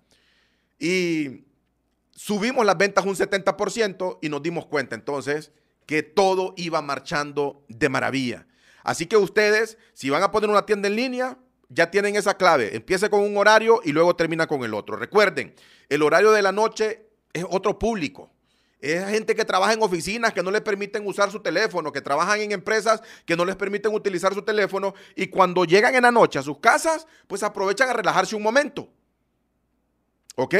[0.78, 1.46] Y
[2.14, 5.52] subimos las ventas un 70% y nos dimos cuenta entonces
[5.86, 8.46] que todo iba marchando de maravilla.
[8.84, 11.38] Así que ustedes, si van a poner una tienda en línea,
[11.70, 12.76] ya tienen esa clave.
[12.76, 14.96] Empiece con un horario y luego termina con el otro.
[14.96, 15.54] Recuerden,
[15.88, 18.30] el horario de la noche es otro público.
[18.80, 22.40] Es gente que trabaja en oficinas que no les permiten usar su teléfono, que trabajan
[22.40, 26.38] en empresas que no les permiten utilizar su teléfono y cuando llegan en la noche
[26.38, 28.88] a sus casas, pues aprovechan a relajarse un momento.
[30.36, 30.54] ¿Ok?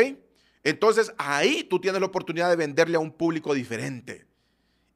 [0.64, 4.26] Entonces ahí tú tienes la oportunidad de venderle a un público diferente.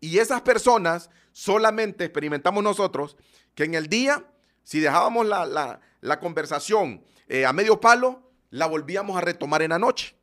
[0.00, 3.16] Y esas personas solamente experimentamos nosotros
[3.54, 4.24] que en el día,
[4.64, 9.78] si dejábamos la, la conversación eh, a medio palo, la volvíamos a retomar en la
[9.78, 10.16] noche.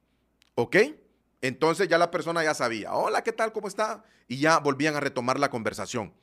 [0.56, 0.76] ¿Ok?
[1.42, 3.52] Entonces ya la persona ya sabía, hola, ¿qué tal?
[3.54, 4.04] ¿Cómo está?
[4.28, 6.14] Y ya volvían a retomar la conversación.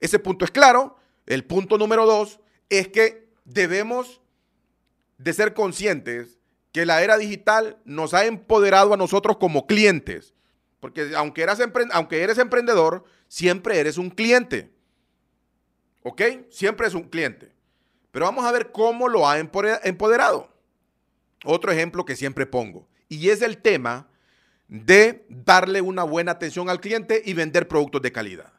[0.00, 0.96] Ese punto es claro.
[1.26, 4.20] El punto número dos es que debemos
[5.18, 6.38] de ser conscientes
[6.72, 10.34] que la era digital nos ha empoderado a nosotros como clientes.
[10.78, 11.58] Porque aunque eres,
[11.92, 14.70] aunque eres emprendedor, siempre eres un cliente.
[16.02, 16.22] ¿Ok?
[16.50, 17.52] Siempre es un cliente.
[18.10, 20.50] Pero vamos a ver cómo lo ha empoderado.
[21.44, 22.88] Otro ejemplo que siempre pongo.
[23.08, 24.08] Y es el tema
[24.70, 28.52] de darle una buena atención al cliente y vender productos de calidad.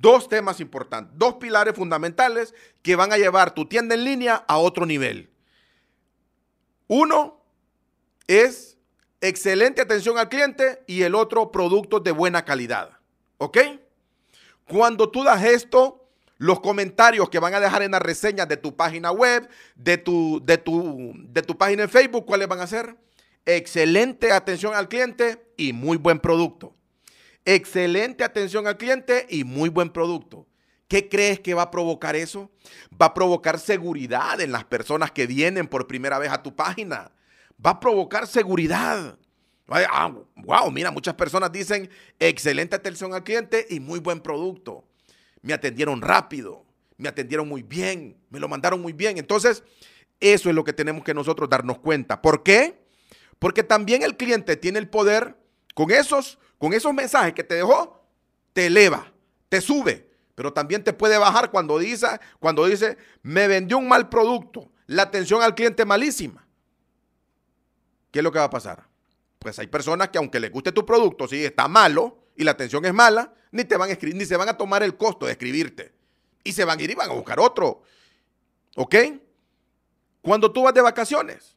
[0.00, 4.56] Dos temas importantes, dos pilares fundamentales que van a llevar tu tienda en línea a
[4.56, 5.28] otro nivel.
[6.86, 7.44] Uno
[8.26, 8.78] es
[9.20, 12.98] excelente atención al cliente y el otro productos de buena calidad.
[13.36, 13.58] ¿Ok?
[14.66, 16.08] Cuando tú das esto,
[16.38, 20.40] los comentarios que van a dejar en las reseñas de tu página web, de tu,
[20.42, 22.96] de tu, de tu página en Facebook, ¿cuáles van a ser?
[23.46, 26.74] Excelente atención al cliente y muy buen producto.
[27.44, 30.46] Excelente atención al cliente y muy buen producto.
[30.88, 32.50] ¿Qué crees que va a provocar eso?
[33.00, 37.12] Va a provocar seguridad en las personas que vienen por primera vez a tu página.
[37.64, 39.18] Va a provocar seguridad.
[39.68, 44.84] Ah, wow, mira, muchas personas dicen excelente atención al cliente y muy buen producto.
[45.42, 46.64] Me atendieron rápido,
[46.96, 49.18] me atendieron muy bien, me lo mandaron muy bien.
[49.18, 49.62] Entonces,
[50.20, 52.22] eso es lo que tenemos que nosotros darnos cuenta.
[52.22, 52.77] ¿Por qué?
[53.38, 55.36] Porque también el cliente tiene el poder
[55.74, 58.04] con esos, con esos mensajes que te dejó,
[58.52, 59.12] te eleva,
[59.48, 62.06] te sube, pero también te puede bajar cuando dice,
[62.40, 66.46] cuando dice, me vendió un mal producto, la atención al cliente malísima.
[68.10, 68.86] ¿Qué es lo que va a pasar?
[69.38, 72.84] Pues hay personas que aunque les guste tu producto, si está malo y la atención
[72.84, 75.32] es mala, ni te van a escribir, ni se van a tomar el costo de
[75.32, 75.92] escribirte.
[76.42, 77.82] Y se van a ir y van a buscar otro.
[78.76, 78.94] ¿Ok?
[80.22, 81.56] Cuando tú vas de vacaciones,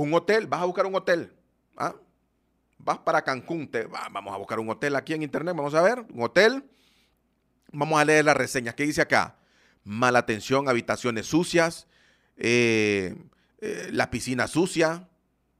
[0.00, 1.32] un hotel, vas a buscar un hotel.
[1.76, 1.94] ¿ah?
[2.78, 6.00] Vas para Cancún, te, vamos a buscar un hotel aquí en internet, vamos a ver,
[6.12, 6.64] un hotel.
[7.72, 8.74] Vamos a leer las reseñas.
[8.74, 9.36] ¿Qué dice acá?
[9.84, 11.86] Mala atención, habitaciones sucias,
[12.36, 13.14] eh,
[13.60, 15.08] eh, la piscina sucia,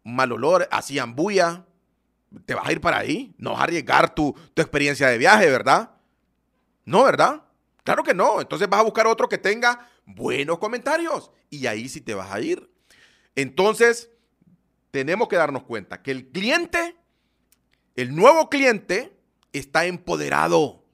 [0.04, 1.64] mal olor, hacían bulla.
[2.44, 3.34] ¿Te vas a ir para ahí?
[3.38, 5.90] No vas a arriesgar tu, tu experiencia de viaje, ¿verdad?
[6.84, 7.42] No, ¿verdad?
[7.84, 8.40] Claro que no.
[8.40, 11.30] Entonces vas a buscar otro que tenga buenos comentarios.
[11.50, 12.70] Y ahí sí te vas a ir.
[13.34, 14.10] Entonces,
[14.92, 16.94] tenemos que darnos cuenta que el cliente,
[17.96, 19.16] el nuevo cliente,
[19.52, 20.84] está empoderado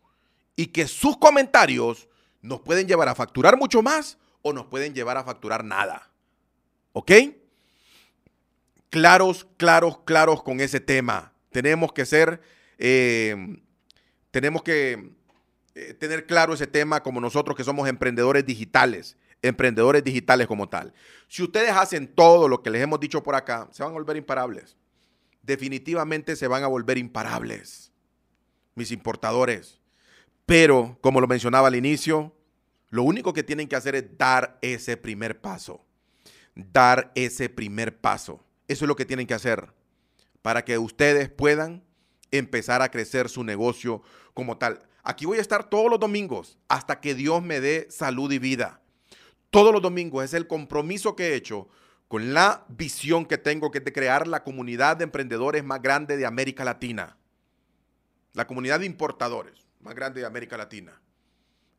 [0.57, 2.09] y que sus comentarios
[2.41, 6.11] nos pueden llevar a facturar mucho más o nos pueden llevar a facturar nada.
[6.93, 7.13] ¿Ok?
[8.89, 11.33] Claros, claros, claros con ese tema.
[11.51, 12.41] Tenemos que ser,
[12.79, 13.61] eh,
[14.31, 15.11] tenemos que
[15.75, 20.93] eh, tener claro ese tema como nosotros que somos emprendedores digitales emprendedores digitales como tal.
[21.29, 24.17] Si ustedes hacen todo lo que les hemos dicho por acá, se van a volver
[24.17, 24.77] imparables.
[25.43, 27.93] Definitivamente se van a volver imparables,
[28.75, 29.81] mis importadores.
[30.47, 32.35] Pero, como lo mencionaba al inicio,
[32.91, 35.85] lo único que tienen que hacer es dar ese primer paso.
[36.55, 38.45] Dar ese primer paso.
[38.67, 39.73] Eso es lo que tienen que hacer
[40.43, 41.85] para que ustedes puedan
[42.31, 44.03] empezar a crecer su negocio
[44.35, 44.81] como tal.
[45.03, 48.81] Aquí voy a estar todos los domingos hasta que Dios me dé salud y vida
[49.51, 51.69] todos los domingos es el compromiso que he hecho
[52.09, 56.17] con la visión que tengo, que es de crear la comunidad de emprendedores más grande
[56.17, 57.17] de América Latina.
[58.33, 61.01] La comunidad de importadores más grande de América Latina.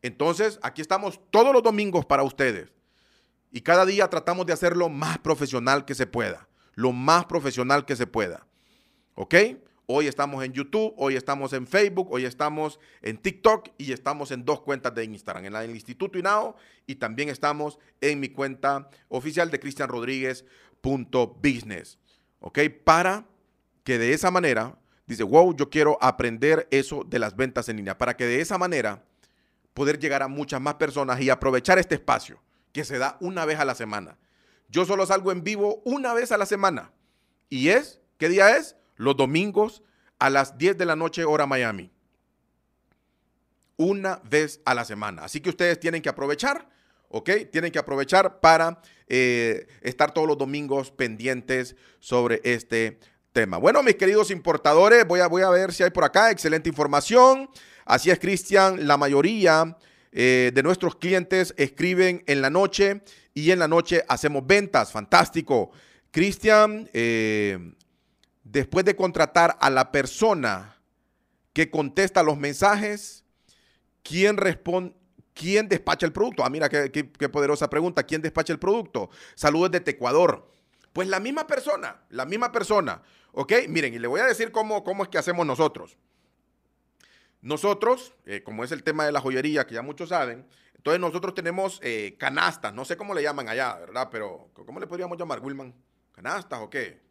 [0.02, 2.72] Entonces, aquí estamos todos los domingos para ustedes.
[3.50, 6.48] Y cada día tratamos de hacerlo más profesional que se pueda.
[6.74, 8.46] Lo más profesional que se pueda.
[9.14, 9.34] ¿Ok?
[9.92, 14.44] Hoy estamos en YouTube, hoy estamos en Facebook, hoy estamos en TikTok y estamos en
[14.44, 16.54] dos cuentas de Instagram, en la del Instituto INAO
[16.86, 21.98] y también estamos en mi cuenta oficial de cristianrodríguez.business.
[22.38, 22.60] ¿Ok?
[22.84, 23.26] Para
[23.82, 24.78] que de esa manera,
[25.08, 28.58] dice, wow, yo quiero aprender eso de las ventas en línea, para que de esa
[28.58, 29.02] manera
[29.74, 32.40] poder llegar a muchas más personas y aprovechar este espacio
[32.72, 34.18] que se da una vez a la semana.
[34.68, 36.92] Yo solo salgo en vivo una vez a la semana.
[37.48, 37.98] ¿Y es?
[38.18, 38.76] ¿Qué día es?
[39.00, 39.82] Los domingos
[40.18, 41.90] a las 10 de la noche hora Miami.
[43.78, 45.24] Una vez a la semana.
[45.24, 46.68] Así que ustedes tienen que aprovechar,
[47.08, 47.30] ¿ok?
[47.50, 53.00] Tienen que aprovechar para eh, estar todos los domingos pendientes sobre este
[53.32, 53.56] tema.
[53.56, 57.48] Bueno, mis queridos importadores, voy a, voy a ver si hay por acá excelente información.
[57.86, 59.78] Así es, Cristian, la mayoría
[60.12, 63.00] eh, de nuestros clientes escriben en la noche
[63.32, 64.92] y en la noche hacemos ventas.
[64.92, 65.70] Fantástico.
[66.10, 67.72] Cristian, eh,
[68.52, 70.76] después de contratar a la persona
[71.52, 73.24] que contesta los mensajes,
[74.02, 74.94] ¿quién responde?
[75.32, 76.44] ¿Quién despacha el producto?
[76.44, 78.02] Ah, mira qué, poderosa pregunta.
[78.02, 79.08] ¿Quién despacha el producto?
[79.34, 80.50] Saludos desde Ecuador.
[80.92, 83.00] Pues la misma persona, la misma persona.
[83.32, 83.52] ¿Ok?
[83.68, 85.96] Miren, y le voy a decir cómo, cómo es que hacemos nosotros.
[87.40, 91.32] nosotros, eh, como es el tema de la joyería, que ya muchos saben, entonces nosotros
[91.32, 94.08] tenemos eh, canastas, no sé cómo le llaman allá, ¿verdad?
[94.10, 95.74] Pero, ¿cómo le podríamos llamar, Wilman?
[96.12, 97.09] ¿Canastas o qué?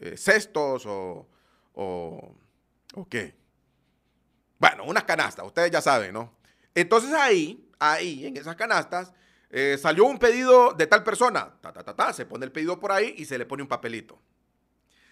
[0.00, 1.28] Eh, ¿Cestos o,
[1.74, 2.34] o,
[2.94, 3.34] o qué?
[4.58, 6.32] Bueno, unas canastas, ustedes ya saben, ¿no?
[6.74, 9.12] Entonces ahí, ahí, en esas canastas,
[9.78, 12.92] salió un pedido de tal persona, ta, ta, ta, ta, se pone el pedido por
[12.92, 14.18] ahí y se le pone un papelito.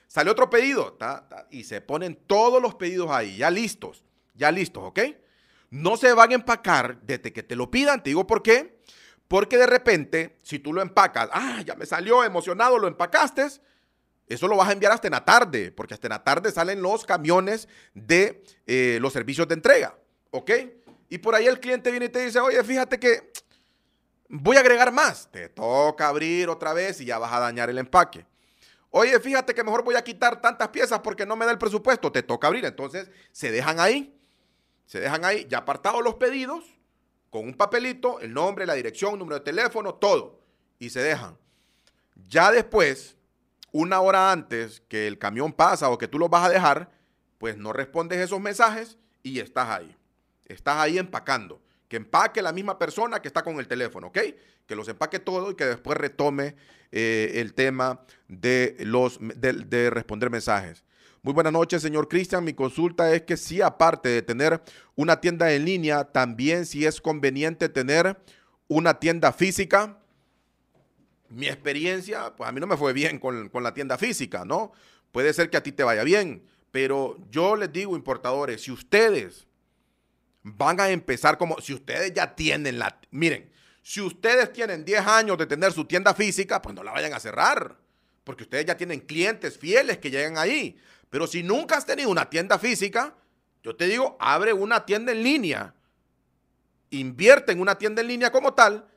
[0.07, 0.99] Sale otro pedido
[1.51, 4.05] y se ponen todos los pedidos ahí, ya listos,
[4.35, 5.01] ya listos, ¿ok?
[5.71, 8.79] No se van a empacar desde que te lo pidan, te digo por qué.
[9.27, 13.49] Porque de repente, si tú lo empacas, ah, ya me salió emocionado, lo empacaste,
[14.27, 16.81] eso lo vas a enviar hasta en la tarde, porque hasta en la tarde salen
[16.81, 19.97] los camiones de eh, los servicios de entrega,
[20.31, 20.51] ¿ok?
[21.09, 23.31] Y por ahí el cliente viene y te dice, oye, fíjate que
[24.29, 25.29] voy a agregar más.
[25.31, 28.27] Te toca abrir otra vez y ya vas a dañar el empaque.
[28.91, 32.13] Oye, fíjate que mejor voy a quitar tantas piezas porque no me da el presupuesto.
[32.13, 32.65] Te toca abrir.
[32.65, 34.19] Entonces se dejan ahí.
[34.87, 36.65] Se dejan ahí ya apartados los pedidos
[37.31, 40.41] con un papelito, el nombre, la dirección, número de teléfono, todo.
[40.79, 41.37] Y se dejan.
[42.29, 43.17] Ya después,
[43.75, 46.93] una hora antes que el camión pasa o que tú los vas a dejar,
[47.39, 49.97] pues no respondes esos mensajes y estás ahí.
[50.47, 54.19] Estás ahí empacando que empaque la misma persona que está con el teléfono, ¿ok?
[54.65, 56.55] Que los empaque todo y que después retome
[56.93, 60.85] eh, el tema de, los, de, responder mensajes.
[61.23, 62.45] Muy buenas noches, señor Cristian.
[62.45, 64.63] Mi consulta es que si aparte de tener
[64.95, 68.19] una tienda en línea, también si es conveniente tener
[68.69, 69.99] una tienda física.
[71.35, 74.73] Mi experiencia, pues a mí no me fue bien con, con la tienda física, ¿no?
[75.13, 79.47] Puede ser que a ti te vaya bien, pero yo les digo, importadores, si ustedes
[80.43, 83.51] van a empezar como, si ustedes ya tienen la, miren,
[83.83, 87.21] si ustedes tienen 10 años de tener su tienda física, pues no la vayan a
[87.21, 87.77] cerrar,
[88.25, 90.79] porque ustedes ya tienen clientes fieles que llegan ahí.
[91.11, 93.15] Pero si nunca has tenido una tienda física,
[93.63, 95.75] yo te digo, abre una tienda en línea,
[96.91, 98.89] invierte en una tienda en línea como tal,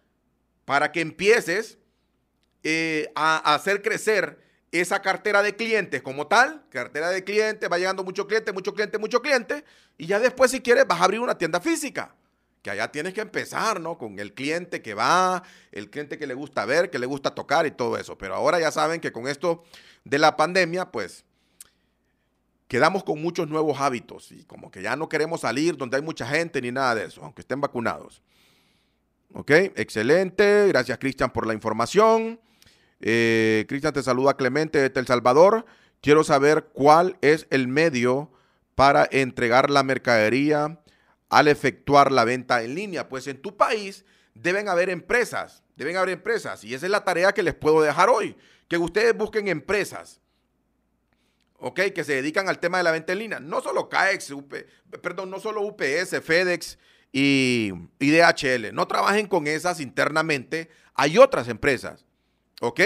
[0.65, 1.77] para que empieces
[2.69, 4.37] eh, a hacer crecer
[4.73, 8.97] esa cartera de clientes como tal, cartera de clientes, va llegando mucho cliente, mucho cliente,
[8.97, 9.63] mucho cliente,
[9.97, 12.13] y ya después si quieres vas a abrir una tienda física,
[12.61, 13.97] que allá tienes que empezar, ¿no?
[13.97, 17.65] Con el cliente que va, el cliente que le gusta ver, que le gusta tocar
[17.65, 18.17] y todo eso.
[18.17, 19.63] Pero ahora ya saben que con esto
[20.03, 21.23] de la pandemia, pues
[22.67, 26.27] quedamos con muchos nuevos hábitos y como que ya no queremos salir donde hay mucha
[26.27, 28.21] gente ni nada de eso, aunque estén vacunados.
[29.33, 30.67] Ok, excelente.
[30.67, 32.41] Gracias Cristian por la información.
[32.99, 35.65] Eh, Cristian te saluda Clemente de El Salvador.
[36.01, 38.31] Quiero saber cuál es el medio
[38.75, 40.79] para entregar la mercadería
[41.29, 43.09] al efectuar la venta en línea.
[43.09, 46.63] Pues en tu país deben haber empresas, deben haber empresas.
[46.63, 48.35] Y esa es la tarea que les puedo dejar hoy.
[48.67, 50.21] Que ustedes busquen empresas,
[51.57, 51.79] ¿ok?
[51.93, 53.39] Que se dedican al tema de la venta en línea.
[53.39, 54.33] No solo CAEX,
[55.01, 56.77] perdón, no solo UPS, FedEx
[57.11, 58.73] y, y DHL.
[58.73, 60.69] No trabajen con esas internamente.
[60.93, 62.06] Hay otras empresas
[62.61, 62.81] ¿Ok?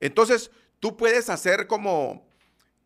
[0.00, 0.50] Entonces,
[0.80, 2.26] tú puedes hacer como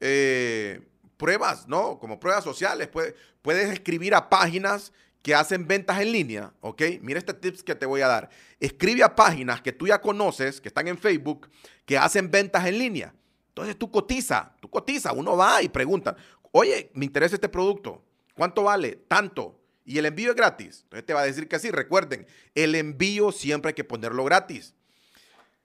[0.00, 0.80] eh,
[1.16, 1.98] pruebas, ¿no?
[1.98, 2.88] Como pruebas sociales.
[2.88, 6.82] Puedes, escribir a páginas que hacen ventas en línea, ¿ok?
[7.00, 8.28] Mira este tips que te voy a dar.
[8.58, 11.48] Escribe a páginas que tú ya conoces, que están en Facebook,
[11.84, 13.14] que hacen ventas en línea.
[13.48, 16.16] Entonces tú cotiza, tú cotiza, uno va y pregunta,
[16.50, 18.02] oye, me interesa este producto,
[18.34, 19.04] ¿cuánto vale?
[19.06, 19.60] Tanto.
[19.84, 20.80] Y el envío es gratis.
[20.84, 21.70] Entonces te va a decir que sí.
[21.70, 24.74] Recuerden, el envío siempre hay que ponerlo gratis.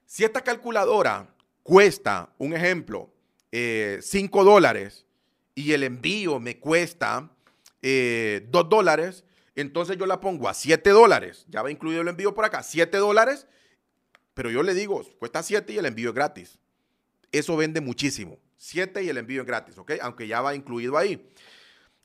[0.08, 1.28] Si esta calculadora
[1.62, 3.12] cuesta, un ejemplo,
[3.50, 4.00] 5 eh,
[4.30, 5.04] dólares
[5.54, 7.30] y el envío me cuesta 2
[7.82, 9.22] eh, dólares,
[9.54, 11.44] entonces yo la pongo a 7 dólares.
[11.50, 13.46] Ya va incluido el envío por acá, 7 dólares,
[14.32, 16.58] pero yo le digo, cuesta 7 y el envío es gratis.
[17.30, 18.38] Eso vende muchísimo.
[18.56, 19.92] 7 y el envío es gratis, ¿ok?
[20.00, 21.30] Aunque ya va incluido ahí.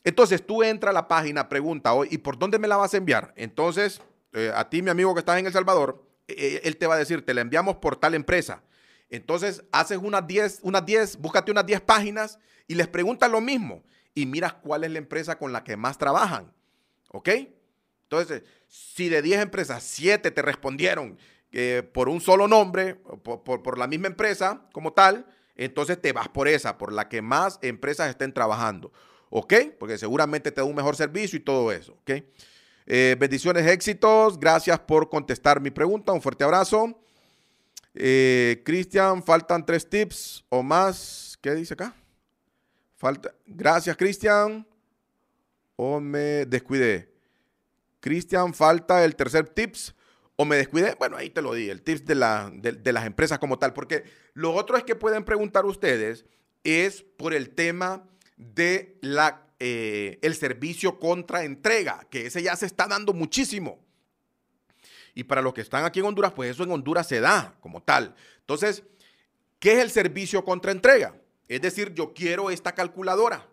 [0.03, 3.33] Entonces tú entras a la página, pregunta, ¿y por dónde me la vas a enviar?
[3.37, 4.01] Entonces,
[4.33, 7.25] eh, a ti, mi amigo que estás en El Salvador, él te va a decir,
[7.25, 8.63] te la enviamos por tal empresa.
[9.09, 13.83] Entonces haces unas 10, unas 10, búscate unas 10 páginas y les preguntas lo mismo
[14.15, 16.51] y miras cuál es la empresa con la que más trabajan.
[17.11, 17.29] ¿Ok?
[18.03, 21.17] Entonces, si de 10 empresas, 7 te respondieron
[21.51, 26.27] eh, por un solo nombre, por, por, la misma empresa como tal, entonces te vas
[26.29, 28.91] por esa, por la que más empresas estén trabajando.
[29.29, 29.53] ¿Ok?
[29.79, 31.93] Porque seguramente te da un mejor servicio y todo eso.
[32.01, 32.23] ¿Ok?
[32.85, 34.39] Eh, bendiciones, éxitos.
[34.39, 36.11] Gracias por contestar mi pregunta.
[36.11, 36.99] Un fuerte abrazo.
[37.93, 41.37] Eh, Cristian, faltan tres tips o más.
[41.41, 41.95] ¿Qué dice acá?
[42.95, 43.33] Falta.
[43.45, 44.67] Gracias, Cristian.
[45.75, 47.11] O me descuidé.
[47.99, 49.95] Cristian, falta el tercer tips.
[50.35, 50.95] O me descuidé.
[50.97, 51.69] Bueno, ahí te lo di.
[51.69, 53.73] El tips de, la, de las empresas como tal.
[53.73, 54.03] Porque
[54.33, 56.25] lo otro es que pueden preguntar ustedes
[56.63, 58.03] es por el tema
[58.37, 63.79] de la eh, el servicio contra entrega, que ese ya se está dando muchísimo.
[65.15, 67.81] Y para los que están aquí en Honduras, pues eso en Honduras se da como
[67.81, 68.13] tal.
[68.41, 68.83] Entonces,
[69.59, 71.15] ¿qué es el servicio contra entrega?
[71.47, 73.47] Es decir, yo quiero esta calculadora.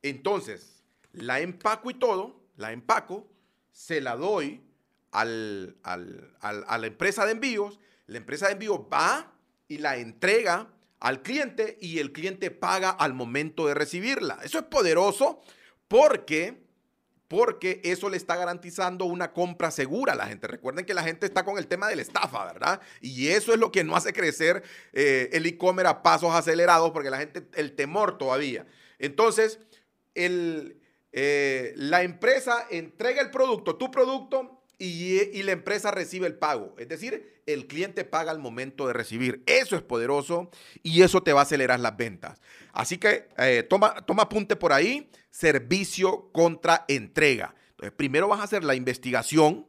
[0.00, 0.82] Entonces,
[1.12, 3.28] la empaco y todo, la empaco,
[3.70, 4.62] se la doy
[5.10, 7.78] al, a la empresa de envíos.
[8.06, 9.30] La empresa de envíos va
[9.68, 14.38] y la entrega al cliente y el cliente paga al momento de recibirla.
[14.44, 15.40] Eso es poderoso
[15.88, 16.70] porque
[17.30, 20.48] porque eso le está garantizando una compra segura a la gente.
[20.48, 22.80] Recuerden que la gente está con el tema de la estafa, ¿verdad?
[23.00, 27.08] Y eso es lo que no hace crecer eh, el e-commerce a pasos acelerados, porque
[27.08, 28.66] la gente, el temor todavía.
[28.98, 29.60] Entonces,
[30.16, 36.74] eh, la empresa entrega el producto, tu producto, y, la empresa recibe el pago.
[36.78, 39.42] Es decir, el cliente paga al momento de recibir.
[39.44, 40.50] Eso es poderoso
[40.82, 42.40] y eso te va a acelerar las ventas.
[42.72, 47.54] Así que eh, toma, toma apunte por ahí, servicio contra entrega.
[47.72, 49.66] Entonces, primero vas a hacer la investigación,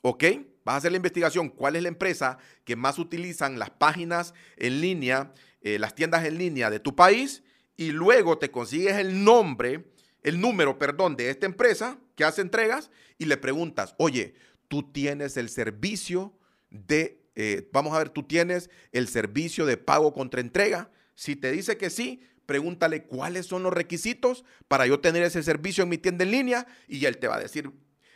[0.00, 0.24] ¿ok?
[0.64, 4.80] Vas a hacer la investigación, cuál es la empresa que más utilizan las páginas en
[4.80, 7.42] línea, eh, las tiendas en línea de tu país,
[7.76, 9.84] y luego te consigues el nombre
[10.22, 14.34] el número, perdón, de esta empresa que hace entregas y le preguntas, oye,
[14.68, 16.36] tú tienes el servicio
[16.70, 20.90] de, eh, vamos a ver, tú tienes el servicio de pago contra entrega.
[21.14, 25.84] Si te dice que sí, pregúntale cuáles son los requisitos para yo tener ese servicio
[25.84, 27.70] en mi tienda en línea y él te va a decir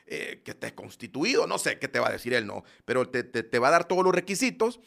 [0.07, 3.25] eh, que estés constituido, no sé qué te va a decir él, no, pero te,
[3.25, 4.81] te va a dar todos los requisitos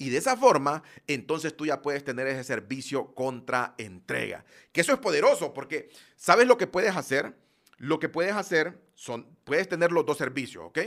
[0.00, 4.46] y de esa forma, entonces tú ya puedes tener ese servicio contra entrega.
[4.72, 7.36] Que eso es poderoso porque ¿sabes lo que puedes hacer?
[7.76, 10.78] Lo que puedes hacer son, puedes tener los dos servicios, ¿ok?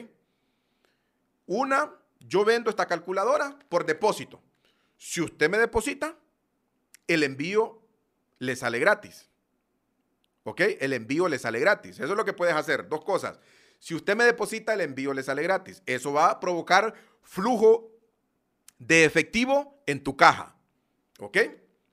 [1.46, 4.42] Una, yo vendo esta calculadora por depósito.
[4.98, 6.18] Si usted me deposita,
[7.06, 7.84] el envío
[8.40, 9.30] le sale gratis.
[10.44, 10.62] ¿Ok?
[10.80, 12.00] El envío le sale gratis.
[12.00, 12.90] Eso es lo que puedes hacer.
[12.90, 13.40] Dos cosas.
[13.78, 15.84] Si usted me deposita, el envío le sale gratis.
[15.86, 17.93] Eso va a provocar flujo
[18.80, 20.56] de efectivo en tu caja.
[21.20, 21.38] ¿Ok?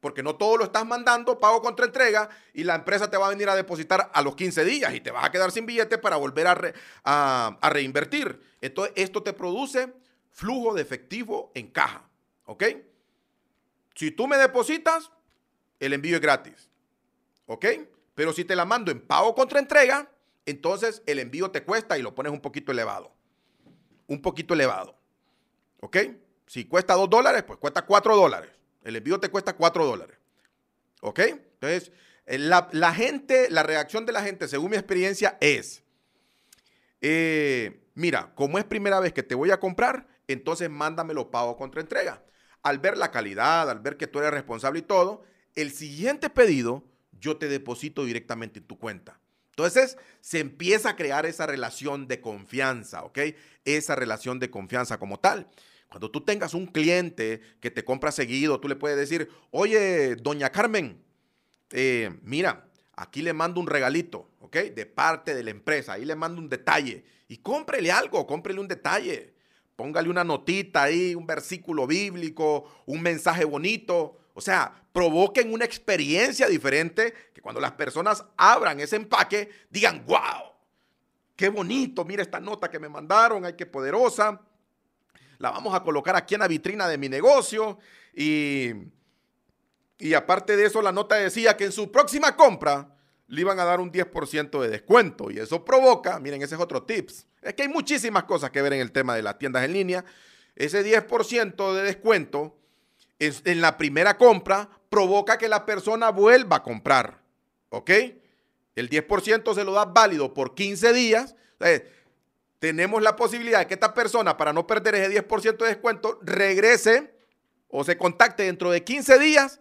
[0.00, 3.30] Porque no todo lo estás mandando pago contra entrega y la empresa te va a
[3.30, 6.16] venir a depositar a los 15 días y te vas a quedar sin billete para
[6.16, 6.58] volver a,
[7.04, 8.40] a, reinvertir.
[8.62, 9.92] Entonces, esto te produce
[10.30, 12.08] flujo de efectivo en caja.
[12.46, 12.64] ¿Ok?
[13.94, 15.10] Si tú me depositas,
[15.78, 16.70] el envío es gratis.
[17.46, 17.66] ¿Ok?
[18.14, 20.10] Pero si te la mando en pago contra entrega,
[20.46, 23.12] entonces el envío te cuesta y lo pones un poquito elevado.
[24.06, 24.98] Un poquito elevado.
[25.80, 25.96] ¿Ok?
[26.50, 28.50] Si cuesta 2 dólares, pues cuesta 4 dólares.
[28.82, 30.18] El envío te cuesta 4 dólares.
[31.00, 31.20] ¿Ok?
[31.20, 31.92] Entonces,
[32.26, 35.84] la, gente, la reacción de la gente, según mi experiencia, es,
[37.02, 41.82] eh, mira, como es primera vez que te voy a comprar, entonces mándamelo pago contra
[41.82, 42.24] entrega.
[42.64, 45.22] Al ver la calidad, al ver que tú eres responsable y todo,
[45.54, 46.82] el siguiente pedido
[47.12, 49.20] yo te deposito directamente en tu cuenta.
[49.50, 53.20] Entonces se empieza a crear esa relación de confianza, ¿ok?
[53.64, 55.48] Esa relación de confianza como tal.
[55.90, 60.50] Cuando tú tengas un cliente que te compra seguido, tú le puedes decir, oye, doña
[60.50, 61.02] Carmen,
[61.72, 64.56] eh, mira, aquí le mando un regalito, ¿ok?
[64.56, 67.04] De parte de la empresa, ahí le mando un detalle.
[67.26, 69.34] Y cómprele algo, cómprele un detalle.
[69.74, 74.16] Póngale una notita ahí, un versículo bíblico, un mensaje bonito.
[74.34, 80.52] O sea, provoquen una experiencia diferente que cuando las personas abran ese empaque digan, wow,
[81.34, 84.40] qué bonito, mira esta nota que me mandaron, ay, qué poderosa
[85.40, 87.78] la vamos a colocar aquí en la vitrina de mi negocio.
[88.14, 88.72] Y,
[89.98, 92.94] y aparte de eso, la nota decía que en su próxima compra
[93.26, 95.30] le iban a dar un 10% de descuento.
[95.30, 97.26] Y eso provoca, miren, ese es otro tips.
[97.40, 100.04] Es que hay muchísimas cosas que ver en el tema de las tiendas en línea.
[100.56, 102.58] Ese 10% de descuento
[103.18, 107.22] en la primera compra provoca que la persona vuelva a comprar.
[107.70, 107.90] ¿Ok?
[108.76, 111.34] El 10% se lo da válido por 15 días
[112.60, 117.12] tenemos la posibilidad de que esta persona, para no perder ese 10% de descuento, regrese
[117.68, 119.60] o se contacte dentro de 15 días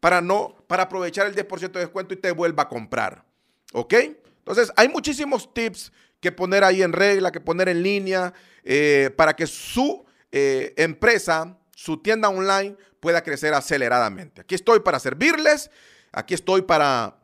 [0.00, 3.24] para, no, para aprovechar el 10% de descuento y te vuelva a comprar.
[3.74, 3.94] ¿Ok?
[3.94, 8.32] Entonces, hay muchísimos tips que poner ahí en regla, que poner en línea,
[8.64, 14.40] eh, para que su eh, empresa, su tienda online pueda crecer aceleradamente.
[14.40, 15.70] Aquí estoy para servirles,
[16.12, 17.18] aquí estoy para,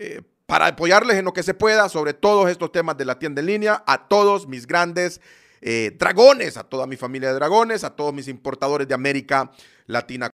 [0.00, 3.40] eh, para apoyarles en lo que se pueda sobre todos estos temas de la tienda
[3.40, 5.20] en línea, a todos mis grandes
[5.60, 9.50] eh, dragones, a toda mi familia de dragones, a todos mis importadores de América
[9.86, 10.30] Latina.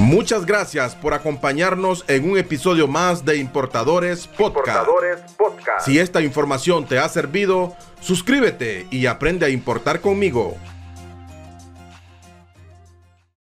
[0.00, 4.88] Muchas gracias por acompañarnos en un episodio más de Importadores Podcast.
[5.78, 10.56] Si esta información te ha servido, suscríbete y aprende a importar conmigo.